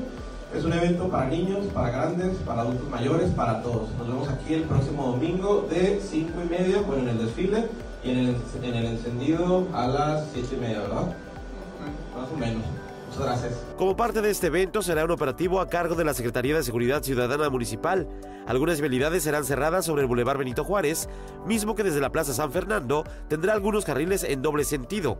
Es 0.55 0.63
un 0.63 0.73
evento 0.73 1.09
para 1.09 1.25
niños, 1.25 1.65
para 1.73 1.89
grandes, 1.89 2.37
para 2.45 2.61
adultos 2.61 2.87
mayores, 2.87 3.31
para 3.31 3.63
todos. 3.63 3.89
Nos 3.97 4.07
vemos 4.07 4.29
aquí 4.29 4.53
el 4.53 4.63
próximo 4.65 5.07
domingo 5.07 5.65
de 5.71 5.99
5 5.99 6.31
y 6.45 6.49
media, 6.49 6.81
bueno, 6.83 7.01
en 7.01 7.09
el 7.09 7.25
desfile 7.25 7.65
en 8.05 8.17
el, 8.17 8.35
en 8.63 8.73
el 8.75 8.85
encendido 8.85 9.67
a 9.73 9.87
las 9.87 10.29
7 10.33 10.55
y 10.55 10.59
media, 10.59 10.79
¿verdad? 10.79 11.15
Más 12.15 12.31
o 12.33 12.37
menos. 12.37 12.63
Gracias. 13.17 13.53
Como 13.77 13.95
parte 13.95 14.21
de 14.21 14.29
este 14.29 14.47
evento 14.47 14.81
será 14.81 15.05
un 15.05 15.11
operativo 15.11 15.61
a 15.61 15.69
cargo 15.69 15.95
de 15.95 16.03
la 16.03 16.13
Secretaría 16.13 16.55
de 16.55 16.63
Seguridad 16.63 17.01
Ciudadana 17.01 17.49
Municipal. 17.49 18.07
Algunas 18.45 18.81
vialidades 18.81 19.23
serán 19.23 19.45
cerradas 19.45 19.85
sobre 19.85 20.01
el 20.01 20.07
Boulevard 20.07 20.37
Benito 20.37 20.63
Juárez, 20.63 21.07
mismo 21.45 21.75
que 21.75 21.83
desde 21.83 22.01
la 22.01 22.11
Plaza 22.11 22.33
San 22.33 22.51
Fernando 22.51 23.05
tendrá 23.29 23.53
algunos 23.53 23.85
carriles 23.85 24.23
en 24.23 24.41
doble 24.41 24.65
sentido. 24.65 25.17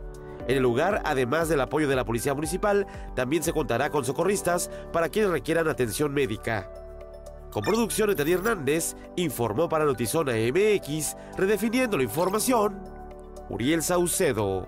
En 0.48 0.58
el 0.58 0.64
lugar, 0.64 1.02
además 1.06 1.50
del 1.50 1.62
apoyo 1.62 1.88
de 1.88 1.96
la 1.96 2.06
Policía 2.06 2.34
Municipal, 2.34 2.86
también 3.16 3.44
se 3.44 3.54
contará 3.54 3.90
con 3.90 4.06
socorristas 4.06 4.70
para 4.92 5.10
quienes 5.10 5.32
requieran 5.32 5.68
atención 5.68 6.14
médica. 6.14 6.70
Con 7.56 7.64
producción 7.64 8.10
de 8.10 8.16
Teddy 8.16 8.34
Hernández, 8.34 8.98
informó 9.16 9.70
para 9.70 9.86
Notizona 9.86 10.34
MX, 10.34 11.16
redefiniendo 11.38 11.96
la 11.96 12.04
información, 12.04 12.84
Uriel 13.48 13.82
Saucedo. 13.82 14.68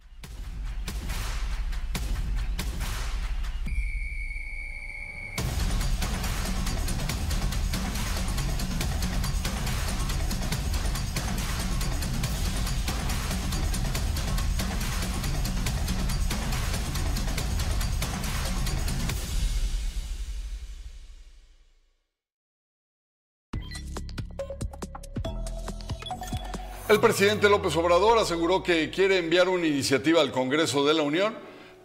El 26.91 26.99
presidente 26.99 27.47
López 27.47 27.73
Obrador 27.77 28.19
aseguró 28.19 28.61
que 28.61 28.89
quiere 28.89 29.19
enviar 29.19 29.47
una 29.47 29.65
iniciativa 29.65 30.19
al 30.19 30.29
Congreso 30.29 30.85
de 30.85 30.93
la 30.93 31.03
Unión 31.03 31.33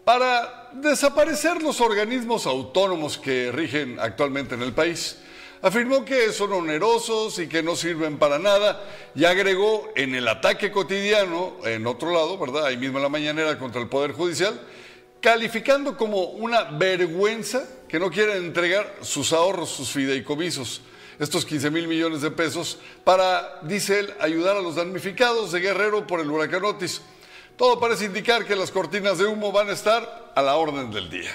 para 0.04 0.68
desaparecer 0.72 1.62
los 1.62 1.80
organismos 1.80 2.44
autónomos 2.44 3.16
que 3.16 3.52
rigen 3.52 4.00
actualmente 4.00 4.56
en 4.56 4.62
el 4.62 4.72
país. 4.72 5.18
Afirmó 5.62 6.04
que 6.04 6.32
son 6.32 6.52
onerosos 6.54 7.38
y 7.38 7.46
que 7.46 7.62
no 7.62 7.76
sirven 7.76 8.18
para 8.18 8.40
nada 8.40 8.82
y 9.14 9.24
agregó 9.24 9.92
en 9.94 10.16
el 10.16 10.26
ataque 10.26 10.72
cotidiano, 10.72 11.54
en 11.64 11.86
otro 11.86 12.10
lado, 12.10 12.36
¿verdad? 12.36 12.66
Ahí 12.66 12.76
mismo 12.76 12.98
en 12.98 13.04
la 13.04 13.08
mañanera 13.08 13.60
contra 13.60 13.80
el 13.80 13.88
Poder 13.88 14.10
Judicial, 14.10 14.60
calificando 15.20 15.96
como 15.96 16.30
una 16.30 16.64
vergüenza 16.64 17.64
que 17.88 18.00
no 18.00 18.10
quieren 18.10 18.38
entregar 18.38 18.92
sus 19.02 19.32
ahorros, 19.32 19.70
sus 19.70 19.88
fideicomisos 19.88 20.80
estos 21.18 21.44
15 21.44 21.70
mil 21.70 21.88
millones 21.88 22.20
de 22.20 22.30
pesos 22.30 22.78
para, 23.04 23.60
dice 23.62 24.00
él, 24.00 24.14
ayudar 24.20 24.56
a 24.56 24.60
los 24.60 24.74
damnificados 24.74 25.52
de 25.52 25.60
Guerrero 25.60 26.06
por 26.06 26.20
el 26.20 26.30
huracán 26.30 26.64
Otis. 26.64 27.00
Todo 27.56 27.80
parece 27.80 28.04
indicar 28.04 28.44
que 28.44 28.54
las 28.54 28.70
cortinas 28.70 29.18
de 29.18 29.24
humo 29.24 29.50
van 29.50 29.70
a 29.70 29.72
estar 29.72 30.32
a 30.34 30.42
la 30.42 30.56
orden 30.56 30.90
del 30.90 31.08
día. 31.08 31.30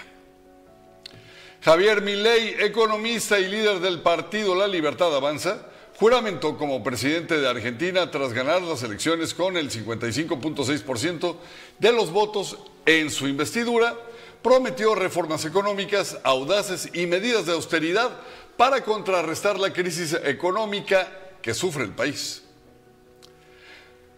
Javier 1.62 2.02
Milei, 2.02 2.56
economista 2.60 3.39
y 3.39 3.48
líder 3.48 3.80
del 3.80 4.02
partido 4.02 4.56
La 4.56 4.67
Libertad 4.67 5.15
Avanza, 5.15 5.67
juramentó 6.00 6.58
como 6.58 6.84
presidente 6.84 7.39
de 7.39 7.48
Argentina 7.48 8.10
tras 8.10 8.34
ganar 8.34 8.63
las 8.63 8.82
elecciones 8.82 9.36
con 9.36 9.58
el 9.58 9.70
55.6% 9.70 11.36
de 11.78 11.91
los 11.91 12.12
votos 12.12 12.58
en 12.88 13.12
su 13.12 13.28
investidura, 13.28 13.96
prometió 14.41 14.96
reformas 14.96 15.46
económicas 15.46 16.17
audaces 16.24 16.89
y 16.94 17.06
medidas 17.06 17.46
de 17.46 17.54
austeridad 17.54 18.10
para 18.58 18.84
contrarrestar 18.84 19.60
la 19.60 19.74
crisis 19.74 20.14
económica 20.24 21.08
que 21.42 21.54
sufre 21.54 21.84
el 21.84 21.92
país. 21.92 22.44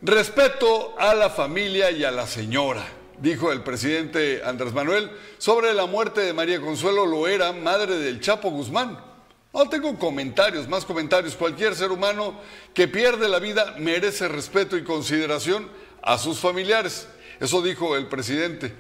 Respeto 0.02 0.96
a 1.00 1.16
la 1.16 1.30
familia 1.30 1.90
y 1.90 2.04
a 2.04 2.12
la 2.12 2.28
señora, 2.28 2.86
dijo 3.20 3.52
el 3.52 3.64
presidente 3.64 4.42
Andrés 4.44 4.74
Manuel 4.74 5.10
sobre 5.38 5.74
la 5.74 5.86
muerte 5.86 6.22
de 6.22 6.34
María 6.34 6.60
Consuelo 6.60 7.06
Loera, 7.06 7.54
madre 7.54 7.98
del 7.98 8.20
Chapo 8.20 8.50
Guzmán. 8.50 9.00
No 9.54 9.70
tengo 9.70 9.98
comentarios, 10.00 10.68
más 10.68 10.84
comentarios. 10.84 11.36
Cualquier 11.36 11.76
ser 11.76 11.92
humano 11.92 12.40
que 12.74 12.88
pierde 12.88 13.30
la 13.30 13.40
vida 13.40 13.76
merece 13.78 14.28
respeto 14.28 14.76
y 14.76 14.84
consideración 14.84 15.70
a 16.02 16.18
sus 16.18 16.40
familiares. 16.40 17.08
Eso 17.40 17.62
dijo 17.62 17.96
el 17.96 18.08
presidente. 18.08 18.74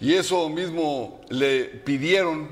Y 0.00 0.14
eso 0.14 0.48
mismo 0.48 1.20
le 1.28 1.64
pidieron, 1.64 2.48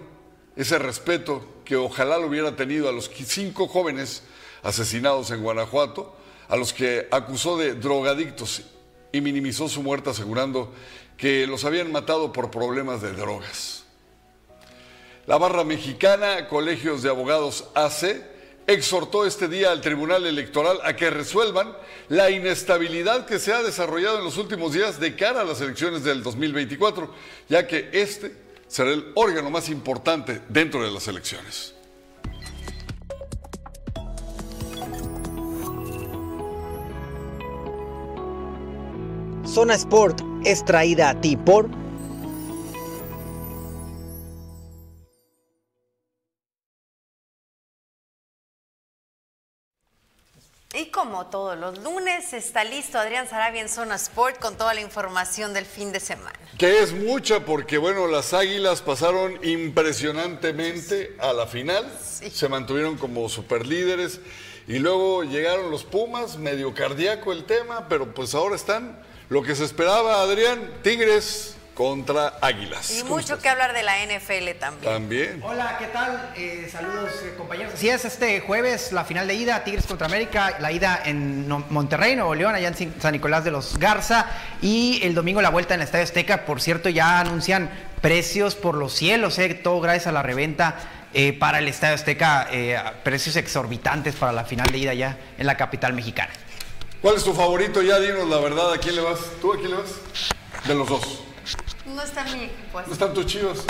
ese 0.56 0.78
respeto 0.78 1.42
que 1.68 1.76
ojalá 1.76 2.16
lo 2.16 2.28
hubiera 2.28 2.56
tenido 2.56 2.88
a 2.88 2.92
los 2.92 3.10
cinco 3.26 3.68
jóvenes 3.68 4.22
asesinados 4.62 5.30
en 5.32 5.42
Guanajuato, 5.42 6.16
a 6.48 6.56
los 6.56 6.72
que 6.72 7.06
acusó 7.10 7.58
de 7.58 7.74
drogadictos 7.74 8.62
y 9.12 9.20
minimizó 9.20 9.68
su 9.68 9.82
muerte 9.82 10.08
asegurando 10.08 10.72
que 11.18 11.46
los 11.46 11.66
habían 11.66 11.92
matado 11.92 12.32
por 12.32 12.50
problemas 12.50 13.02
de 13.02 13.12
drogas. 13.12 13.84
La 15.26 15.36
barra 15.36 15.62
mexicana, 15.62 16.48
Colegios 16.48 17.02
de 17.02 17.10
Abogados 17.10 17.66
AC, 17.74 18.24
exhortó 18.66 19.26
este 19.26 19.46
día 19.46 19.70
al 19.70 19.82
Tribunal 19.82 20.24
Electoral 20.24 20.78
a 20.84 20.96
que 20.96 21.10
resuelvan 21.10 21.76
la 22.08 22.30
inestabilidad 22.30 23.26
que 23.26 23.38
se 23.38 23.52
ha 23.52 23.62
desarrollado 23.62 24.20
en 24.20 24.24
los 24.24 24.38
últimos 24.38 24.72
días 24.72 25.00
de 25.00 25.14
cara 25.16 25.42
a 25.42 25.44
las 25.44 25.60
elecciones 25.60 26.02
del 26.02 26.22
2024, 26.22 27.12
ya 27.46 27.66
que 27.66 27.90
este 27.92 28.47
será 28.68 28.90
el 28.90 29.12
órgano 29.14 29.50
más 29.50 29.68
importante 29.68 30.42
dentro 30.48 30.82
de 30.84 30.90
las 30.90 31.08
elecciones. 31.08 31.74
Zona 39.44 39.74
Sport 39.74 40.20
es 40.44 40.64
traída 40.64 41.10
a 41.10 41.20
ti 41.20 41.36
por 41.36 41.68
Y 50.78 50.90
como 50.92 51.26
todos 51.26 51.58
los 51.58 51.76
lunes, 51.78 52.32
está 52.32 52.62
listo 52.62 53.00
Adrián 53.00 53.28
Sarabia 53.28 53.62
en 53.62 53.68
Zona 53.68 53.96
Sport 53.96 54.38
con 54.38 54.56
toda 54.56 54.74
la 54.74 54.80
información 54.80 55.52
del 55.52 55.64
fin 55.64 55.90
de 55.90 55.98
semana. 55.98 56.38
Que 56.56 56.78
es 56.78 56.92
mucha 56.92 57.44
porque, 57.44 57.78
bueno, 57.78 58.06
las 58.06 58.32
Águilas 58.32 58.80
pasaron 58.80 59.44
impresionantemente 59.44 61.16
a 61.18 61.32
la 61.32 61.48
final, 61.48 61.84
se 62.00 62.48
mantuvieron 62.48 62.96
como 62.96 63.28
superlíderes 63.28 64.20
y 64.68 64.78
luego 64.78 65.24
llegaron 65.24 65.68
los 65.72 65.82
Pumas, 65.82 66.38
medio 66.38 66.72
cardíaco 66.72 67.32
el 67.32 67.44
tema, 67.44 67.88
pero 67.88 68.14
pues 68.14 68.36
ahora 68.36 68.54
están 68.54 69.00
lo 69.30 69.42
que 69.42 69.56
se 69.56 69.64
esperaba, 69.64 70.22
Adrián, 70.22 70.74
Tigres 70.84 71.57
contra 71.78 72.38
Águilas. 72.40 72.90
Y 72.90 73.04
mucho 73.04 73.38
que 73.38 73.48
hablar 73.48 73.72
de 73.72 73.84
la 73.84 74.04
NFL 74.04 74.58
también. 74.58 74.92
También. 74.92 75.40
Hola, 75.44 75.76
¿qué 75.78 75.86
tal? 75.86 76.32
Eh, 76.36 76.68
saludos, 76.68 77.12
eh, 77.22 77.34
compañeros. 77.38 77.74
Así 77.74 77.88
es, 77.88 78.04
este 78.04 78.40
jueves 78.40 78.90
la 78.90 79.04
final 79.04 79.28
de 79.28 79.36
ida, 79.36 79.62
Tigres 79.62 79.86
contra 79.86 80.08
América, 80.08 80.56
la 80.58 80.72
ida 80.72 81.00
en 81.04 81.48
Monterrey, 81.70 82.16
Nuevo 82.16 82.34
León, 82.34 82.52
allá 82.52 82.66
en 82.66 83.00
San 83.00 83.12
Nicolás 83.12 83.44
de 83.44 83.52
los 83.52 83.78
Garza, 83.78 84.26
y 84.60 84.98
el 85.04 85.14
domingo 85.14 85.40
la 85.40 85.50
vuelta 85.50 85.74
en 85.74 85.80
el 85.80 85.84
Estadio 85.84 86.02
Azteca. 86.02 86.44
Por 86.46 86.60
cierto, 86.60 86.88
ya 86.88 87.20
anuncian 87.20 87.70
precios 88.00 88.56
por 88.56 88.74
los 88.74 88.92
cielos, 88.92 89.38
eh, 89.38 89.54
todo 89.54 89.80
gracias 89.80 90.08
a 90.08 90.12
la 90.12 90.24
reventa. 90.24 90.74
Eh, 91.14 91.32
para 91.32 91.60
el 91.60 91.68
Estadio 91.68 91.94
Azteca, 91.94 92.48
precios 93.04 93.36
exorbitantes 93.36 94.16
para 94.16 94.32
la 94.32 94.44
final 94.44 94.70
de 94.70 94.78
ida 94.78 94.94
ya 94.94 95.16
en 95.38 95.46
la 95.46 95.56
capital 95.56 95.92
mexicana. 95.92 96.32
¿Cuál 97.00 97.14
es 97.14 97.24
tu 97.24 97.32
favorito? 97.32 97.80
Ya 97.82 98.00
dinos 98.00 98.28
la 98.28 98.38
verdad, 98.38 98.72
¿a 98.72 98.78
quién 98.78 98.96
le 98.96 99.00
vas? 99.00 99.20
¿Tú 99.40 99.52
a 99.52 99.56
quién 99.56 99.70
le 99.70 99.76
vas? 99.76 99.92
De 100.66 100.74
los 100.74 100.88
dos. 100.88 101.27
No 101.86 102.02
está 102.02 102.24
mi 102.24 102.44
equipo. 102.44 102.82
No 102.86 102.92
están 102.92 103.14
tus 103.14 103.26
chivos. 103.26 103.64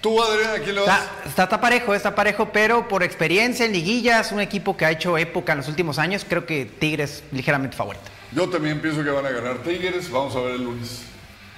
Tú, 0.00 0.22
Adrián, 0.22 0.60
aquí 0.60 0.70
lo 0.70 0.82
está, 0.82 1.10
está, 1.26 1.42
está, 1.44 1.60
parejo, 1.60 1.92
está 1.92 2.14
parejo, 2.14 2.50
pero 2.52 2.86
por 2.86 3.02
experiencia 3.02 3.66
en 3.66 3.72
liguillas, 3.72 4.30
un 4.30 4.40
equipo 4.40 4.76
que 4.76 4.84
ha 4.84 4.92
hecho 4.92 5.18
época 5.18 5.52
en 5.52 5.58
los 5.58 5.68
últimos 5.68 5.98
años, 5.98 6.24
creo 6.28 6.46
que 6.46 6.66
Tigres 6.66 7.24
ligeramente 7.32 7.76
favorito. 7.76 8.04
Yo 8.30 8.48
también 8.48 8.80
pienso 8.80 9.02
que 9.02 9.10
van 9.10 9.26
a 9.26 9.30
ganar 9.30 9.58
Tigres. 9.58 10.10
Vamos 10.10 10.36
a 10.36 10.40
ver 10.40 10.54
el 10.54 10.64
lunes. 10.64 11.02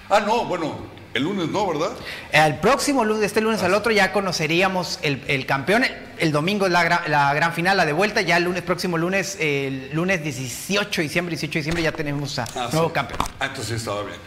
Ah, 0.09 0.20
no, 0.20 0.44
bueno, 0.46 0.78
el 1.12 1.24
lunes 1.24 1.48
no, 1.48 1.66
¿verdad? 1.66 1.90
El 2.33 2.56
próximo 2.61 3.04
lunes, 3.04 3.24
este 3.24 3.40
lunes 3.40 3.62
al 3.62 3.74
otro, 3.74 3.90
ya 3.90 4.12
conoceríamos 4.12 5.00
el, 5.02 5.46
campeón. 5.46 5.85
El, 6.18 6.30
domingo 6.30 6.66
es 6.66 6.72
la, 6.72 7.35
gran 7.35 7.52
final, 7.52 7.76
la 7.76 7.85
de 7.85 7.92
vuelta. 7.92 8.20
Ya 8.20 8.37
el 8.37 8.44
lunes, 8.44 8.62
próximo 8.62 8.96
lunes, 8.96 9.37
el 9.40 9.90
lunes 9.92 10.22
18 10.22 11.00
de 11.00 11.02
diciembre, 11.02 11.33
18 11.33 11.52
de 11.52 11.59
diciembre, 11.59 11.83
ya 11.83 11.92
tenemos 11.92 12.38
a 12.38 12.44
ah, 12.54 12.68
nuevo 12.72 12.92
campeón. 12.92 13.18
Ah, 13.40 13.46
entonces 13.46 13.66
sí 13.66 13.74
estaba 13.74 14.02
bien. 14.02 14.18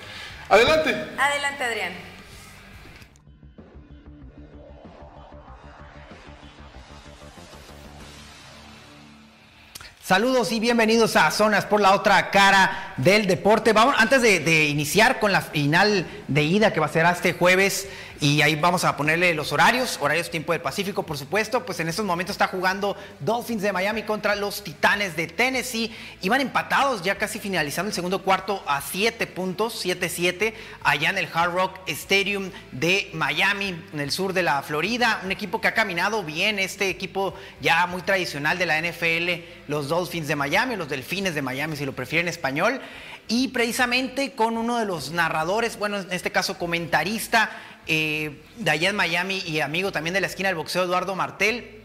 Adelante. 0.54 0.92
Adelante, 1.18 1.64
Adrián. 1.64 1.94
Saludos 10.04 10.52
y 10.52 10.60
bienvenidos 10.60 11.16
a 11.16 11.32
Zonas 11.32 11.66
por 11.66 11.82
la 11.82 11.94
otra 11.94 12.30
cara 12.30 12.93
del 12.98 13.28
deporte. 13.28 13.74
Vamos, 13.74 13.96
antes 13.98 14.22
de, 14.22 14.66
iniciar 14.66 15.20
con 15.20 15.32
la 15.32 15.42
final 15.42 16.06
de 16.28 16.44
ida 16.44 16.74
que 16.74 16.80
va 16.80 16.86
a 16.86 16.90
ser 16.90 17.06
este 17.06 17.34
jueves, 17.34 17.88
y 18.20 18.42
ahí 18.42 18.56
vamos 18.56 18.86
a 18.86 18.96
ponerle 18.96 19.34
los 19.34 19.52
horarios, 19.52 19.98
horarios 20.00 20.30
tiempo 20.30 20.54
del 20.54 20.62
Pacífico, 20.62 21.04
por 21.04 21.18
supuesto. 21.18 21.66
Pues 21.66 21.82
en 21.82 21.90
estos 21.90 22.06
momentos 22.06 22.36
está 22.36 22.48
jugando 22.48 22.96
Dolphins 23.20 23.62
de 23.62 23.74
Miami 23.74 24.04
contra 24.04 24.34
los 24.36 24.64
Titanes 24.64 25.18
de 25.18 25.28
Tennessee. 25.28 25.94
Iban 26.22 26.40
empatados 26.40 27.02
ya 27.04 27.18
casi 27.18 27.40
finalizando 27.40 27.90
el 27.90 27.94
segundo 27.94 28.22
cuarto 28.22 28.64
a 28.66 28.82
7 28.82 29.28
puntos, 29.28 29.86
7-7, 29.86 30.54
allá 30.84 31.10
en 31.10 31.18
el 31.18 31.28
Hard 31.34 31.54
Rock 31.54 31.80
Stadium 31.88 32.50
de 32.72 33.10
Miami, 33.14 33.76
en 33.92 34.00
el 34.00 34.12
sur 34.12 34.32
de 34.32 34.44
la 34.44 34.62
Florida. 34.62 35.20
Un 35.26 35.34
equipo 35.34 35.60
que 35.60 35.68
ha 35.68 35.74
caminado 35.74 36.24
bien, 36.24 36.60
este 36.60 36.88
equipo 36.88 37.34
ya 37.60 37.86
muy 37.88 38.04
tradicional 38.04 38.58
de 38.58 38.66
la 38.66 38.82
NFL, 38.82 39.44
los 39.68 39.90
Dolphins 39.90 40.30
de 40.30 40.38
Miami, 40.38 40.78
los 40.78 40.88
Delfines 40.88 41.36
de 41.36 41.42
Miami, 41.42 41.76
si 41.76 41.86
lo 41.86 41.92
prefieren 41.92 42.28
en 42.28 42.30
español. 42.30 42.80
Y 43.28 43.50
precisamente 43.50 44.34
con 44.34 44.58
uno 44.58 44.78
de 44.78 44.86
los 44.86 45.12
narradores, 45.12 45.78
bueno, 45.78 45.98
en 45.98 46.12
este 46.12 46.32
caso 46.32 46.58
comentarista 46.58 47.50
eh, 47.88 48.42
de 48.58 48.72
allá 48.72 48.90
en 48.90 48.96
Miami 48.96 49.44
y 49.46 49.60
amigo 49.60 49.92
también 49.92 50.14
de 50.14 50.22
la 50.22 50.28
esquina 50.28 50.50
del 50.50 50.56
boxeo, 50.56 50.84
Eduardo 50.84 51.16
Martel, 51.16 51.82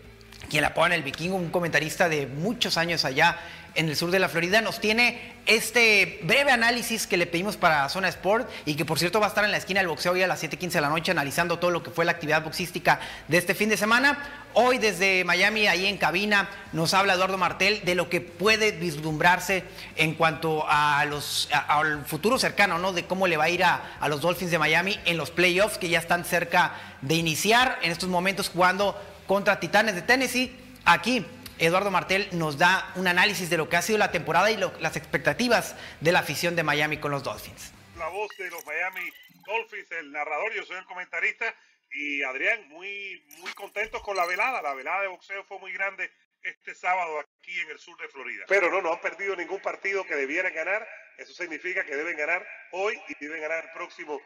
quien 0.48 0.62
la 0.62 0.72
en 0.74 0.92
el 0.92 1.03
vikingo, 1.03 1.37
un 1.37 1.51
comentarista 1.51 2.09
de 2.09 2.27
muchos 2.27 2.77
años 2.77 3.05
allá 3.05 3.38
en 3.79 3.88
el 3.88 3.95
sur 3.95 4.11
de 4.11 4.19
la 4.19 4.29
Florida, 4.29 4.61
nos 4.61 4.81
tiene 4.81 5.37
este 5.47 6.19
breve 6.25 6.51
análisis 6.51 7.07
que 7.07 7.17
le 7.17 7.27
pedimos 7.27 7.57
para 7.57 7.88
Zona 7.88 8.09
Sport 8.09 8.51
y 8.67 8.75
que 8.75 8.85
por 8.85 8.99
cierto 8.99 9.21
va 9.21 9.27
a 9.27 9.29
estar 9.29 9.45
en 9.45 9.53
la 9.53 9.57
esquina 9.57 9.79
del 9.79 9.88
boxeo 9.88 10.12
hoy 10.12 10.23
a 10.23 10.27
las 10.27 10.43
7.15 10.43 10.73
de 10.73 10.81
la 10.81 10.88
noche 10.88 11.12
analizando 11.12 11.61
todo 11.61 11.71
lo 11.71 11.85
que 11.85 11.93
fue 11.93 12.05
la 12.05 12.11
actividad 12.11 12.43
boxística 12.43 12.99
de 13.29 13.38
este 13.38 13.55
fin 13.55 13.69
de 13.69 13.77
semana. 13.77 14.19
Hoy 14.53 14.79
desde 14.79 15.23
Miami, 15.25 15.69
ahí 15.69 15.87
en 15.87 15.97
cabina, 15.97 16.51
nos 16.73 16.93
habla 16.93 17.14
Eduardo 17.14 17.38
Martel 17.38 17.81
de 17.85 17.95
lo 17.95 18.11
que 18.11 18.21
puede 18.21 18.73
vislumbrarse 18.73 19.62
en 19.95 20.14
cuanto 20.14 20.64
a 20.69 21.05
los, 21.05 21.49
al 21.53 22.05
futuro 22.05 22.37
cercano, 22.37 22.81
¿no? 22.81 22.93
De 22.93 23.05
cómo 23.05 23.29
le 23.29 23.37
va 23.37 23.45
a 23.45 23.51
ir 23.51 23.62
a, 23.62 23.97
a 24.01 24.09
los 24.09 24.23
Dolphins 24.23 24.51
de 24.51 24.59
Miami 24.59 24.99
en 25.05 25.17
los 25.17 25.31
playoffs 25.31 25.79
que 25.79 25.88
ya 25.88 26.01
están 26.01 26.25
cerca 26.25 26.75
de 27.01 27.14
iniciar 27.14 27.79
en 27.83 27.93
estos 27.93 28.09
momentos 28.09 28.49
jugando 28.49 29.01
contra 29.29 29.61
Titanes 29.61 29.95
de 29.95 30.03
Tennessee. 30.03 30.53
Aquí 30.85 31.25
Eduardo 31.59 31.90
Martel 31.90 32.29
nos 32.33 32.57
da 32.57 32.92
un 32.94 33.09
análisis 33.09 33.51
de 33.51 33.57
lo 33.57 33.68
que 33.68 33.77
ha 33.77 33.83
sido 33.83 33.99
la 33.99 34.12
temporada 34.12 34.51
y 34.51 34.57
las 34.57 34.97
expectativas 34.97 35.75
de 36.01 36.12
la 36.12 36.21
afición 36.21 36.55
de 36.55 36.62
Miami 36.62 36.99
con 36.99 37.11
los 37.11 37.25
Dolphins. 37.25 37.73
La 37.97 38.09
voz 38.09 38.31
de 38.38 38.49
los 38.49 38.64
Miami 38.64 39.11
Dolphins, 39.44 39.90
el 39.92 40.12
narrador, 40.12 40.53
yo 40.55 40.64
soy 40.64 40.77
el 40.77 40.85
comentarista 40.85 41.53
y 41.90 42.23
Adrián, 42.23 42.68
muy, 42.68 43.25
muy 43.38 43.53
contentos 43.55 44.03
con 44.03 44.16
la 44.16 44.27
velada. 44.27 44.62
La 44.62 44.75
velada 44.75 45.03
de 45.03 45.09
boxeo 45.09 45.44
fue 45.44 45.59
muy 45.59 45.73
grande 45.73 46.11
este 46.42 46.75
sábado 46.77 47.18
aquí 47.18 47.59
en 47.61 47.71
el 47.71 47.79
sur 47.79 47.99
de 48.01 48.09
Florida. 48.09 48.44
Pero 48.47 48.71
no, 48.71 48.81
no 48.81 48.92
han 48.92 49.01
perdido 49.01 49.35
ningún 49.35 49.61
partido 49.61 50.05
que 50.05 50.14
debieran 50.14 50.55
ganar. 50.55 50.87
Eso 51.16 51.33
significa 51.33 51.85
que 51.85 51.97
deben 51.97 52.16
ganar 52.16 52.47
hoy 52.71 53.01
y 53.09 53.14
deben 53.25 53.40
ganar 53.40 53.64
el 53.64 53.71
próximo 53.73 54.21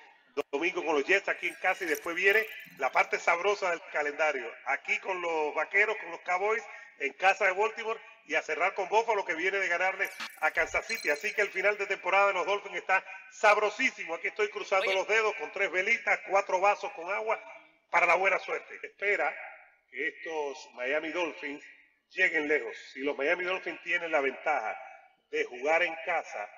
domingo 0.51 0.85
con 0.85 0.97
los 0.97 1.05
Jets 1.05 1.29
aquí 1.29 1.49
en 1.49 1.55
casa 1.57 1.85
y 1.85 1.87
después 1.87 2.15
viene 2.15 2.47
la 2.79 2.93
parte 2.93 3.19
sabrosa 3.19 3.71
del 3.71 3.81
calendario. 3.91 4.51
Aquí 4.67 4.99
con 4.99 5.21
los 5.23 5.55
Vaqueros, 5.55 5.97
con 5.97 6.11
los 6.11 6.21
Cowboys 6.21 6.63
en 7.03 7.13
casa 7.15 7.47
de 7.47 7.53
Baltimore 7.53 8.01
y 8.27 8.35
a 8.37 8.43
cerrar 8.43 8.75
con 8.75 8.89
Buffalo 8.89 9.25
que 9.25 9.35
viene 9.35 9.59
de 9.59 9.69
ganarle 9.69 10.09
a 10.41 10.51
Kansas 10.53 10.87
City. 10.87 11.11
Así 11.11 11.33
que 11.35 11.43
el 11.43 11.49
final 11.49 11.77
de 11.77 11.87
temporada 11.87 12.29
de 12.29 12.35
los 12.35 12.47
Dolphins 12.47 12.77
está 12.77 13.05
sabrosísimo. 13.31 14.15
Aquí 14.15 14.29
estoy 14.29 14.49
cruzando 14.49 14.93
los 14.93 15.09
dedos 15.09 15.35
con 15.37 15.51
tres 15.51 15.71
velitas, 15.71 16.21
cuatro 16.29 16.61
vasos 16.61 16.93
con 16.93 17.11
agua 17.11 17.41
para 17.91 18.07
la 18.07 18.15
buena 18.15 18.39
suerte. 18.39 18.79
Espera 18.83 19.35
que 19.91 20.09
estos 20.09 20.71
Miami 20.75 21.11
Dolphins 21.11 21.65
lleguen 22.11 22.47
lejos. 22.47 22.77
Si 22.93 23.01
los 23.01 23.17
Miami 23.17 23.45
Dolphins 23.45 23.83
tienen 23.83 24.13
la 24.13 24.21
ventaja 24.21 24.81
de 25.31 25.45
jugar 25.45 25.83
en 25.83 25.95
casa, 26.07 26.49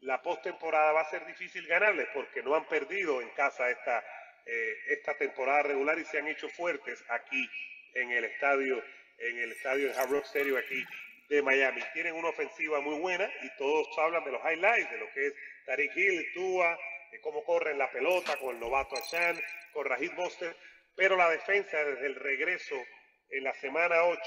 la 0.00 0.20
postemporada 0.20 0.92
va 0.92 1.00
a 1.00 1.10
ser 1.10 1.24
difícil 1.24 1.66
ganarles 1.66 2.08
porque 2.12 2.42
no 2.42 2.54
han 2.54 2.66
perdido 2.66 3.22
en 3.22 3.30
casa 3.30 3.70
esta, 3.70 4.04
eh, 4.44 4.74
esta 4.88 5.16
temporada 5.16 5.62
regular 5.62 5.98
y 5.98 6.04
se 6.04 6.18
han 6.18 6.28
hecho 6.28 6.48
fuertes 6.50 7.02
aquí 7.08 7.48
en 7.94 8.10
el 8.10 8.24
estadio 8.24 8.82
en 9.18 9.38
el 9.38 9.52
estadio 9.52 9.88
de 9.88 9.94
Hard 9.94 10.10
Rock 10.10 10.24
Stadium 10.24 10.58
aquí 10.58 10.84
de 11.28 11.42
Miami. 11.42 11.80
Tienen 11.92 12.14
una 12.14 12.28
ofensiva 12.28 12.80
muy 12.80 12.98
buena 12.98 13.30
y 13.42 13.56
todos 13.56 13.86
hablan 13.98 14.24
de 14.24 14.32
los 14.32 14.40
highlights, 14.42 14.90
de 14.90 14.98
lo 14.98 15.10
que 15.12 15.26
es 15.26 15.34
Tariq 15.66 15.96
Hill, 15.96 16.32
Tua, 16.34 16.78
de 17.10 17.20
cómo 17.20 17.44
corren 17.44 17.78
la 17.78 17.90
pelota 17.90 18.36
con 18.38 18.54
el 18.54 18.60
novato 18.60 18.96
Achan, 18.96 19.40
con 19.72 19.86
Rajid 19.86 20.12
Monster, 20.12 20.56
pero 20.94 21.16
la 21.16 21.30
defensa 21.30 21.82
desde 21.84 22.06
el 22.06 22.14
regreso 22.16 22.76
en 23.30 23.44
la 23.44 23.54
semana 23.54 24.04
8 24.04 24.20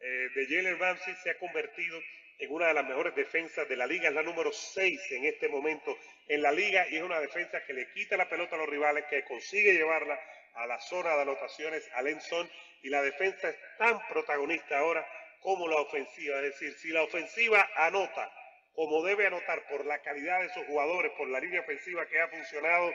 eh, 0.00 0.28
de 0.34 0.46
Jalen 0.46 0.78
Ramsey 0.78 1.14
se 1.22 1.30
ha 1.30 1.38
convertido 1.38 2.00
en 2.38 2.50
una 2.50 2.68
de 2.68 2.74
las 2.74 2.86
mejores 2.86 3.14
defensas 3.14 3.68
de 3.68 3.76
la 3.76 3.86
liga, 3.86 4.08
es 4.08 4.14
la 4.14 4.22
número 4.22 4.50
6 4.52 5.12
en 5.12 5.26
este 5.26 5.48
momento 5.48 5.96
en 6.26 6.42
la 6.42 6.50
liga 6.50 6.86
y 6.88 6.96
es 6.96 7.02
una 7.02 7.20
defensa 7.20 7.64
que 7.64 7.72
le 7.72 7.88
quita 7.92 8.16
la 8.16 8.28
pelota 8.28 8.56
a 8.56 8.58
los 8.58 8.68
rivales, 8.68 9.04
que 9.08 9.22
consigue 9.24 9.74
llevarla 9.74 10.18
a 10.54 10.66
la 10.66 10.80
zona 10.80 11.14
de 11.14 11.22
anotaciones. 11.22 11.88
Al 11.94 12.08
Enson 12.08 12.50
y 12.82 12.88
la 12.88 13.02
defensa 13.02 13.48
es 13.48 13.56
tan 13.78 14.06
protagonista 14.08 14.78
ahora 14.78 15.06
como 15.40 15.68
la 15.68 15.76
ofensiva. 15.76 16.36
Es 16.36 16.58
decir, 16.58 16.74
si 16.78 16.88
la 16.88 17.02
ofensiva 17.02 17.68
anota 17.76 18.30
como 18.74 19.04
debe 19.04 19.26
anotar 19.26 19.66
por 19.68 19.84
la 19.84 20.00
calidad 20.00 20.40
de 20.40 20.52
sus 20.54 20.64
jugadores, 20.66 21.12
por 21.12 21.28
la 21.28 21.40
línea 21.40 21.60
ofensiva 21.60 22.06
que 22.06 22.20
ha 22.20 22.28
funcionado, 22.28 22.92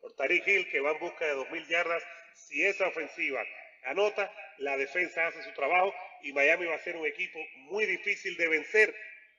por 0.00 0.14
Tariq 0.14 0.46
Hill 0.46 0.70
que 0.70 0.80
va 0.80 0.92
en 0.92 1.00
busca 1.00 1.26
de 1.26 1.34
2.000 1.34 1.66
yardas, 1.66 2.02
si 2.34 2.64
esa 2.64 2.86
ofensiva 2.86 3.44
anota, 3.84 4.32
la 4.58 4.76
defensa 4.76 5.26
hace 5.26 5.42
su 5.42 5.52
trabajo 5.52 5.94
y 6.22 6.32
Miami 6.32 6.66
va 6.66 6.76
a 6.76 6.84
ser 6.84 6.96
un 6.96 7.06
equipo 7.06 7.38
muy 7.56 7.86
difícil 7.86 8.36
de 8.36 8.48
vencer, 8.48 8.94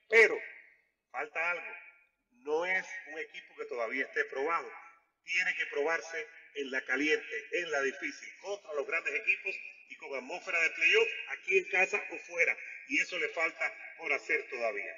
pero 0.08 0.38
falta 1.10 1.50
algo, 1.50 1.66
no 2.44 2.66
es 2.66 2.86
un 3.12 3.18
equipo 3.18 3.56
que 3.56 3.64
todavía 3.64 4.04
esté 4.04 4.24
probado, 4.26 4.70
tiene 5.24 5.54
que 5.54 5.66
probarse 5.66 6.26
en 6.54 6.70
la 6.70 6.84
caliente, 6.84 7.46
en 7.52 7.70
la 7.70 7.80
difícil, 7.82 8.28
contra 8.42 8.74
los 8.74 8.86
grandes 8.86 9.14
equipos 9.14 9.54
y 9.88 9.96
con 9.96 10.14
atmósfera 10.16 10.60
de 10.60 10.70
playoff 10.70 11.08
aquí 11.30 11.58
en 11.58 11.64
casa 11.70 12.00
o 12.12 12.18
fuera. 12.26 12.56
Y 12.88 12.98
eso 13.00 13.18
le 13.18 13.28
falta 13.28 13.72
por 13.98 14.12
hacer 14.12 14.46
todavía. 14.50 14.94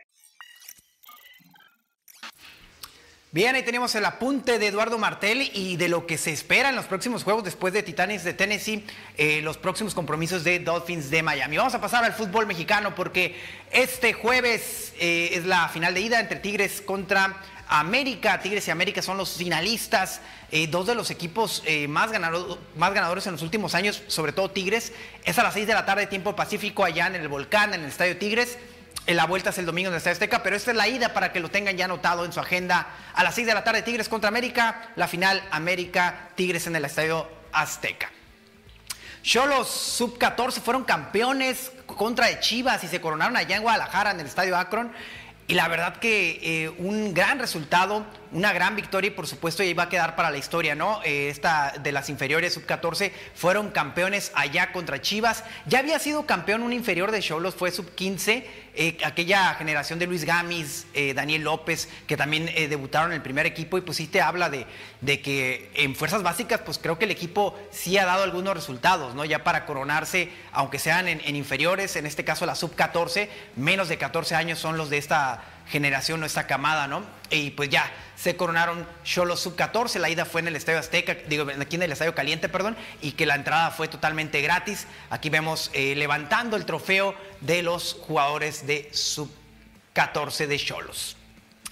Bien, 3.32 3.54
ahí 3.54 3.62
tenemos 3.62 3.94
el 3.94 4.04
apunte 4.04 4.58
de 4.58 4.66
Eduardo 4.66 4.98
Martel 4.98 5.52
y 5.54 5.76
de 5.76 5.88
lo 5.88 6.04
que 6.04 6.18
se 6.18 6.32
espera 6.32 6.70
en 6.70 6.74
los 6.74 6.86
próximos 6.86 7.22
juegos 7.22 7.44
después 7.44 7.72
de 7.72 7.84
Titanes 7.84 8.24
de 8.24 8.32
Tennessee, 8.32 8.84
eh, 9.16 9.40
los 9.40 9.56
próximos 9.56 9.94
compromisos 9.94 10.42
de 10.42 10.58
Dolphins 10.58 11.10
de 11.10 11.22
Miami. 11.22 11.56
Vamos 11.56 11.74
a 11.74 11.80
pasar 11.80 12.02
al 12.02 12.12
fútbol 12.12 12.48
mexicano 12.48 12.92
porque 12.96 13.36
este 13.70 14.14
jueves 14.14 14.92
eh, 14.98 15.30
es 15.34 15.44
la 15.46 15.68
final 15.68 15.94
de 15.94 16.00
ida 16.00 16.18
entre 16.18 16.40
Tigres 16.40 16.80
contra 16.80 17.40
América. 17.70 18.40
Tigres 18.40 18.66
y 18.66 18.70
América 18.72 19.00
son 19.00 19.16
los 19.16 19.36
finalistas 19.36 20.20
eh, 20.50 20.66
dos 20.66 20.88
de 20.88 20.96
los 20.96 21.10
equipos 21.10 21.62
eh, 21.64 21.86
más, 21.86 22.10
ganadores 22.10 23.26
en 23.26 23.32
los 23.32 23.42
últimos 23.42 23.76
años, 23.76 24.02
sobre 24.08 24.32
todo 24.32 24.50
Tigres, 24.50 24.92
es 25.24 25.38
a 25.38 25.44
las 25.44 25.54
6 25.54 25.68
de 25.68 25.74
la 25.74 25.86
tarde, 25.86 26.08
tiempo 26.08 26.34
pacífico, 26.34 26.84
allá 26.84 27.06
en 27.06 27.14
el 27.14 27.28
Volcán, 27.28 27.72
en 27.72 27.82
el 27.82 27.88
Estadio 27.88 28.18
Tigres. 28.18 28.58
En 29.06 29.16
la 29.16 29.26
vuelta 29.26 29.50
es 29.50 29.58
el 29.58 29.66
domingo 29.66 29.88
en 29.88 29.94
el 29.94 29.98
Estadio 29.98 30.14
Azteca, 30.14 30.42
pero 30.42 30.56
esta 30.56 30.72
es 30.72 30.76
la 30.76 30.88
ida 30.88 31.14
para 31.14 31.32
que 31.32 31.38
lo 31.38 31.48
tengan 31.48 31.76
ya 31.76 31.84
anotado 31.84 32.24
en 32.24 32.32
su 32.32 32.40
agenda. 32.40 32.88
A 33.14 33.22
las 33.22 33.36
6 33.36 33.46
de 33.46 33.54
la 33.54 33.62
tarde, 33.62 33.82
Tigres 33.82 34.08
contra 34.08 34.28
América, 34.28 34.90
la 34.96 35.06
final 35.06 35.40
América-Tigres 35.52 36.66
en 36.66 36.74
el 36.74 36.84
Estadio 36.84 37.28
Azteca. 37.52 38.10
Cholos 39.22 39.68
sub-14 39.68 40.60
fueron 40.60 40.84
campeones 40.84 41.72
contra 41.86 42.40
Chivas 42.40 42.82
y 42.84 42.88
se 42.88 43.00
coronaron 43.00 43.36
allá 43.36 43.56
en 43.56 43.62
Guadalajara 43.62 44.12
en 44.12 44.20
el 44.20 44.26
Estadio 44.26 44.56
Akron. 44.56 44.92
Y 45.50 45.54
la 45.54 45.66
verdad 45.66 45.96
que 45.96 46.38
eh, 46.42 46.68
un 46.78 47.12
gran 47.12 47.40
resultado, 47.40 48.06
una 48.30 48.52
gran 48.52 48.76
victoria 48.76 49.08
y 49.08 49.10
por 49.10 49.26
supuesto 49.26 49.64
ya 49.64 49.70
iba 49.70 49.82
a 49.82 49.88
quedar 49.88 50.14
para 50.14 50.30
la 50.30 50.38
historia, 50.38 50.76
¿no? 50.76 51.00
Eh, 51.02 51.28
esta 51.28 51.74
de 51.82 51.90
las 51.90 52.08
inferiores 52.08 52.54
sub-14 52.54 53.10
fueron 53.34 53.70
campeones 53.70 54.30
allá 54.36 54.70
contra 54.70 55.00
Chivas. 55.00 55.42
Ya 55.66 55.80
había 55.80 55.98
sido 55.98 56.24
campeón 56.24 56.62
un 56.62 56.72
inferior 56.72 57.10
de 57.10 57.18
Cholos, 57.18 57.56
fue 57.56 57.72
sub-15 57.72 58.44
eh, 58.82 58.96
aquella 59.04 59.52
generación 59.56 59.98
de 59.98 60.06
Luis 60.06 60.24
Gamis, 60.24 60.86
eh, 60.94 61.12
Daniel 61.12 61.42
López, 61.42 61.86
que 62.06 62.16
también 62.16 62.48
eh, 62.54 62.66
debutaron 62.66 63.10
en 63.10 63.16
el 63.16 63.22
primer 63.22 63.44
equipo, 63.44 63.76
y 63.76 63.82
pues 63.82 63.98
sí 63.98 64.06
te 64.06 64.22
habla 64.22 64.48
de, 64.48 64.64
de, 65.02 65.20
que 65.20 65.70
en 65.74 65.94
fuerzas 65.94 66.22
básicas, 66.22 66.62
pues 66.64 66.78
creo 66.78 66.98
que 66.98 67.04
el 67.04 67.10
equipo 67.10 67.54
sí 67.70 67.98
ha 67.98 68.06
dado 68.06 68.22
algunos 68.22 68.54
resultados, 68.54 69.14
¿no? 69.14 69.26
Ya 69.26 69.44
para 69.44 69.66
coronarse, 69.66 70.30
aunque 70.52 70.78
sean 70.78 71.08
en, 71.08 71.36
inferiores, 71.36 71.94
en 71.96 72.06
este 72.06 72.24
caso 72.24 72.46
la 72.46 72.54
sub-14, 72.54 73.28
menos 73.54 73.90
de 73.90 73.98
14 73.98 74.34
años 74.34 74.58
son 74.58 74.78
los 74.78 74.88
de 74.88 74.96
esta 74.96 75.44
generación 75.70 76.22
o 76.22 76.26
esta 76.26 76.46
camada, 76.46 76.86
¿no? 76.88 77.04
Y 77.30 77.50
pues 77.50 77.70
ya, 77.70 77.90
se 78.16 78.36
coronaron 78.36 78.86
Cholos 79.04 79.40
Sub-14, 79.40 79.98
la 79.98 80.10
ida 80.10 80.24
fue 80.24 80.40
en 80.40 80.48
el 80.48 80.56
Estadio 80.56 80.78
Azteca, 80.78 81.14
digo, 81.28 81.46
aquí 81.60 81.76
en 81.76 81.82
el 81.84 81.92
Estadio 81.92 82.14
Caliente, 82.14 82.48
perdón, 82.48 82.76
y 83.00 83.12
que 83.12 83.24
la 83.24 83.36
entrada 83.36 83.70
fue 83.70 83.88
totalmente 83.88 84.42
gratis. 84.42 84.86
Aquí 85.08 85.30
vemos 85.30 85.70
eh, 85.72 85.94
levantando 85.94 86.56
el 86.56 86.66
trofeo 86.66 87.14
de 87.40 87.62
los 87.62 87.94
jugadores 87.94 88.66
de 88.66 88.90
Sub-14 88.92 90.46
de 90.46 90.58
Cholos. 90.58 91.16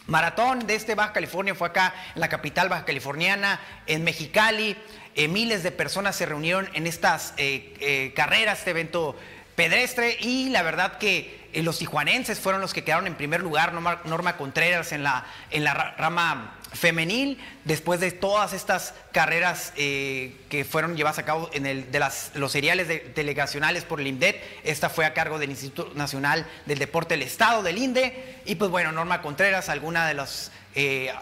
Maratón 0.06 0.66
de 0.66 0.74
este 0.74 0.94
Baja 0.94 1.12
California 1.12 1.54
fue 1.54 1.68
acá 1.68 1.92
en 2.14 2.20
la 2.20 2.28
capital 2.28 2.70
baja 2.70 2.86
californiana, 2.86 3.60
en 3.86 4.04
Mexicali. 4.04 4.74
Eh, 5.16 5.28
miles 5.28 5.62
de 5.62 5.70
personas 5.70 6.16
se 6.16 6.24
reunieron 6.24 6.70
en 6.72 6.86
estas 6.86 7.34
eh, 7.36 8.12
carreras, 8.16 8.60
este 8.60 8.70
evento 8.70 9.16
pedestre, 9.54 10.16
y 10.20 10.48
la 10.48 10.62
verdad 10.62 10.96
que 10.98 11.37
los 11.54 11.78
tijuanenses 11.78 12.38
fueron 12.38 12.60
los 12.60 12.74
que 12.74 12.84
quedaron 12.84 13.06
en 13.06 13.14
primer 13.14 13.40
lugar, 13.40 13.72
Norma, 13.72 14.36
Contreras 14.36 14.92
en 14.92 15.02
la, 15.02 15.26
en 15.50 15.64
la 15.64 15.74
rama 15.74 16.58
femenil, 16.72 17.38
después 17.64 18.00
de 18.00 18.10
todas 18.12 18.52
estas 18.52 18.94
carreras 19.12 19.72
eh, 19.76 20.36
que 20.50 20.64
fueron 20.64 20.96
llevadas 20.96 21.18
a 21.18 21.24
cabo 21.24 21.48
en 21.52 21.66
el, 21.66 21.90
de 21.90 21.98
las, 21.98 22.32
los 22.34 22.52
seriales 22.52 22.86
delegacionales 23.14 23.84
por 23.84 24.00
el 24.00 24.06
INDET, 24.06 24.42
esta 24.64 24.90
fue 24.90 25.06
a 25.06 25.14
cargo 25.14 25.38
del 25.38 25.50
Instituto 25.50 25.94
Nacional 25.94 26.46
del 26.66 26.78
Deporte 26.78 27.14
del 27.14 27.22
Estado, 27.22 27.62
del 27.62 27.78
INDE, 27.78 28.42
y 28.44 28.56
pues 28.56 28.70
bueno, 28.70 28.92
Norma 28.92 29.22
Contreras, 29.22 29.68
alguna 29.68 30.06
de 30.06 30.14
las 30.14 30.52
eh, 30.74 31.12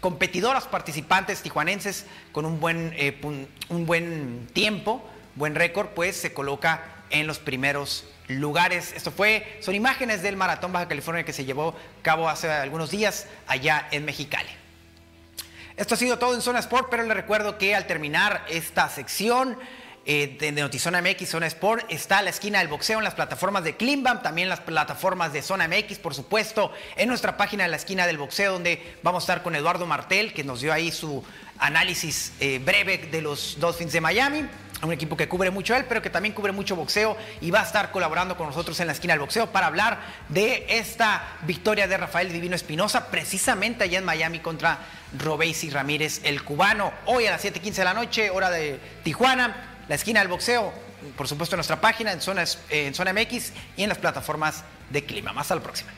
competidoras 0.00 0.66
participantes 0.66 1.42
tijuanenses 1.42 2.06
con 2.32 2.46
un 2.46 2.60
buen, 2.60 2.94
un 3.68 3.86
buen 3.86 4.46
tiempo, 4.52 5.06
buen 5.34 5.54
récord, 5.54 5.88
pues 5.88 6.16
se 6.16 6.32
coloca 6.32 6.95
en 7.10 7.26
los 7.26 7.38
primeros 7.38 8.04
lugares. 8.28 8.92
Esto 8.94 9.10
fue, 9.10 9.58
son 9.60 9.74
imágenes 9.74 10.22
del 10.22 10.36
Maratón 10.36 10.72
Baja 10.72 10.88
California 10.88 11.24
que 11.24 11.32
se 11.32 11.44
llevó 11.44 11.70
a 11.70 12.02
cabo 12.02 12.28
hace 12.28 12.50
algunos 12.50 12.90
días 12.90 13.26
allá 13.46 13.88
en 13.90 14.04
Mexicali. 14.04 14.48
Esto 15.76 15.94
ha 15.94 15.98
sido 15.98 16.18
todo 16.18 16.34
en 16.34 16.40
Zona 16.40 16.60
Sport, 16.60 16.88
pero 16.90 17.02
le 17.02 17.12
recuerdo 17.12 17.58
que 17.58 17.74
al 17.74 17.86
terminar 17.86 18.44
esta 18.48 18.88
sección 18.88 19.58
eh, 20.06 20.36
de 20.40 20.52
Notizona 20.52 21.02
MX, 21.02 21.28
Zona 21.28 21.46
Sport, 21.48 21.84
está 21.90 22.22
la 22.22 22.30
esquina 22.30 22.60
del 22.60 22.68
boxeo 22.68 22.98
en 22.98 23.04
las 23.04 23.14
plataformas 23.14 23.62
de 23.64 23.76
Climbam, 23.76 24.22
también 24.22 24.48
las 24.48 24.60
plataformas 24.60 25.32
de 25.32 25.42
Zona 25.42 25.68
MX, 25.68 25.98
por 25.98 26.14
supuesto, 26.14 26.72
en 26.96 27.08
nuestra 27.08 27.36
página 27.36 27.64
de 27.64 27.70
la 27.70 27.76
esquina 27.76 28.06
del 28.06 28.16
boxeo, 28.16 28.52
donde 28.52 28.96
vamos 29.02 29.22
a 29.22 29.24
estar 29.24 29.42
con 29.42 29.54
Eduardo 29.54 29.84
Martel, 29.84 30.32
que 30.32 30.44
nos 30.44 30.62
dio 30.62 30.72
ahí 30.72 30.90
su 30.92 31.22
análisis 31.58 32.32
eh, 32.40 32.58
breve 32.64 32.98
de 32.98 33.20
los 33.20 33.58
Dolphins 33.58 33.92
de 33.92 34.00
Miami 34.00 34.48
un 34.82 34.92
equipo 34.92 35.16
que 35.16 35.28
cubre 35.28 35.50
mucho 35.50 35.74
él, 35.74 35.86
pero 35.88 36.02
que 36.02 36.10
también 36.10 36.34
cubre 36.34 36.52
mucho 36.52 36.76
boxeo 36.76 37.16
y 37.40 37.50
va 37.50 37.60
a 37.60 37.64
estar 37.64 37.90
colaborando 37.90 38.36
con 38.36 38.46
nosotros 38.46 38.78
en 38.80 38.86
la 38.86 38.92
esquina 38.92 39.14
del 39.14 39.20
boxeo 39.20 39.50
para 39.50 39.66
hablar 39.66 40.00
de 40.28 40.66
esta 40.68 41.36
victoria 41.42 41.86
de 41.88 41.96
Rafael 41.96 42.32
Divino 42.32 42.54
Espinosa, 42.54 43.10
precisamente 43.10 43.84
allá 43.84 43.98
en 43.98 44.04
Miami 44.04 44.40
contra 44.40 44.78
Robeysi 45.18 45.70
Ramírez, 45.70 46.20
el 46.24 46.42
cubano. 46.42 46.92
Hoy 47.06 47.26
a 47.26 47.30
las 47.30 47.44
7:15 47.44 47.72
de 47.72 47.84
la 47.84 47.94
noche, 47.94 48.30
hora 48.30 48.50
de 48.50 48.78
Tijuana, 49.02 49.78
la 49.88 49.94
esquina 49.94 50.20
del 50.20 50.28
boxeo, 50.28 50.72
por 51.16 51.28
supuesto 51.28 51.54
en 51.54 51.58
nuestra 51.58 51.80
página, 51.80 52.12
en 52.12 52.20
Zona, 52.20 52.44
en 52.70 52.94
Zona 52.94 53.12
MX 53.12 53.52
y 53.76 53.82
en 53.82 53.88
las 53.88 53.98
plataformas 53.98 54.64
de 54.90 55.04
clima. 55.04 55.32
Más 55.32 55.42
hasta 55.42 55.54
la 55.54 55.62
próxima. 55.62 55.90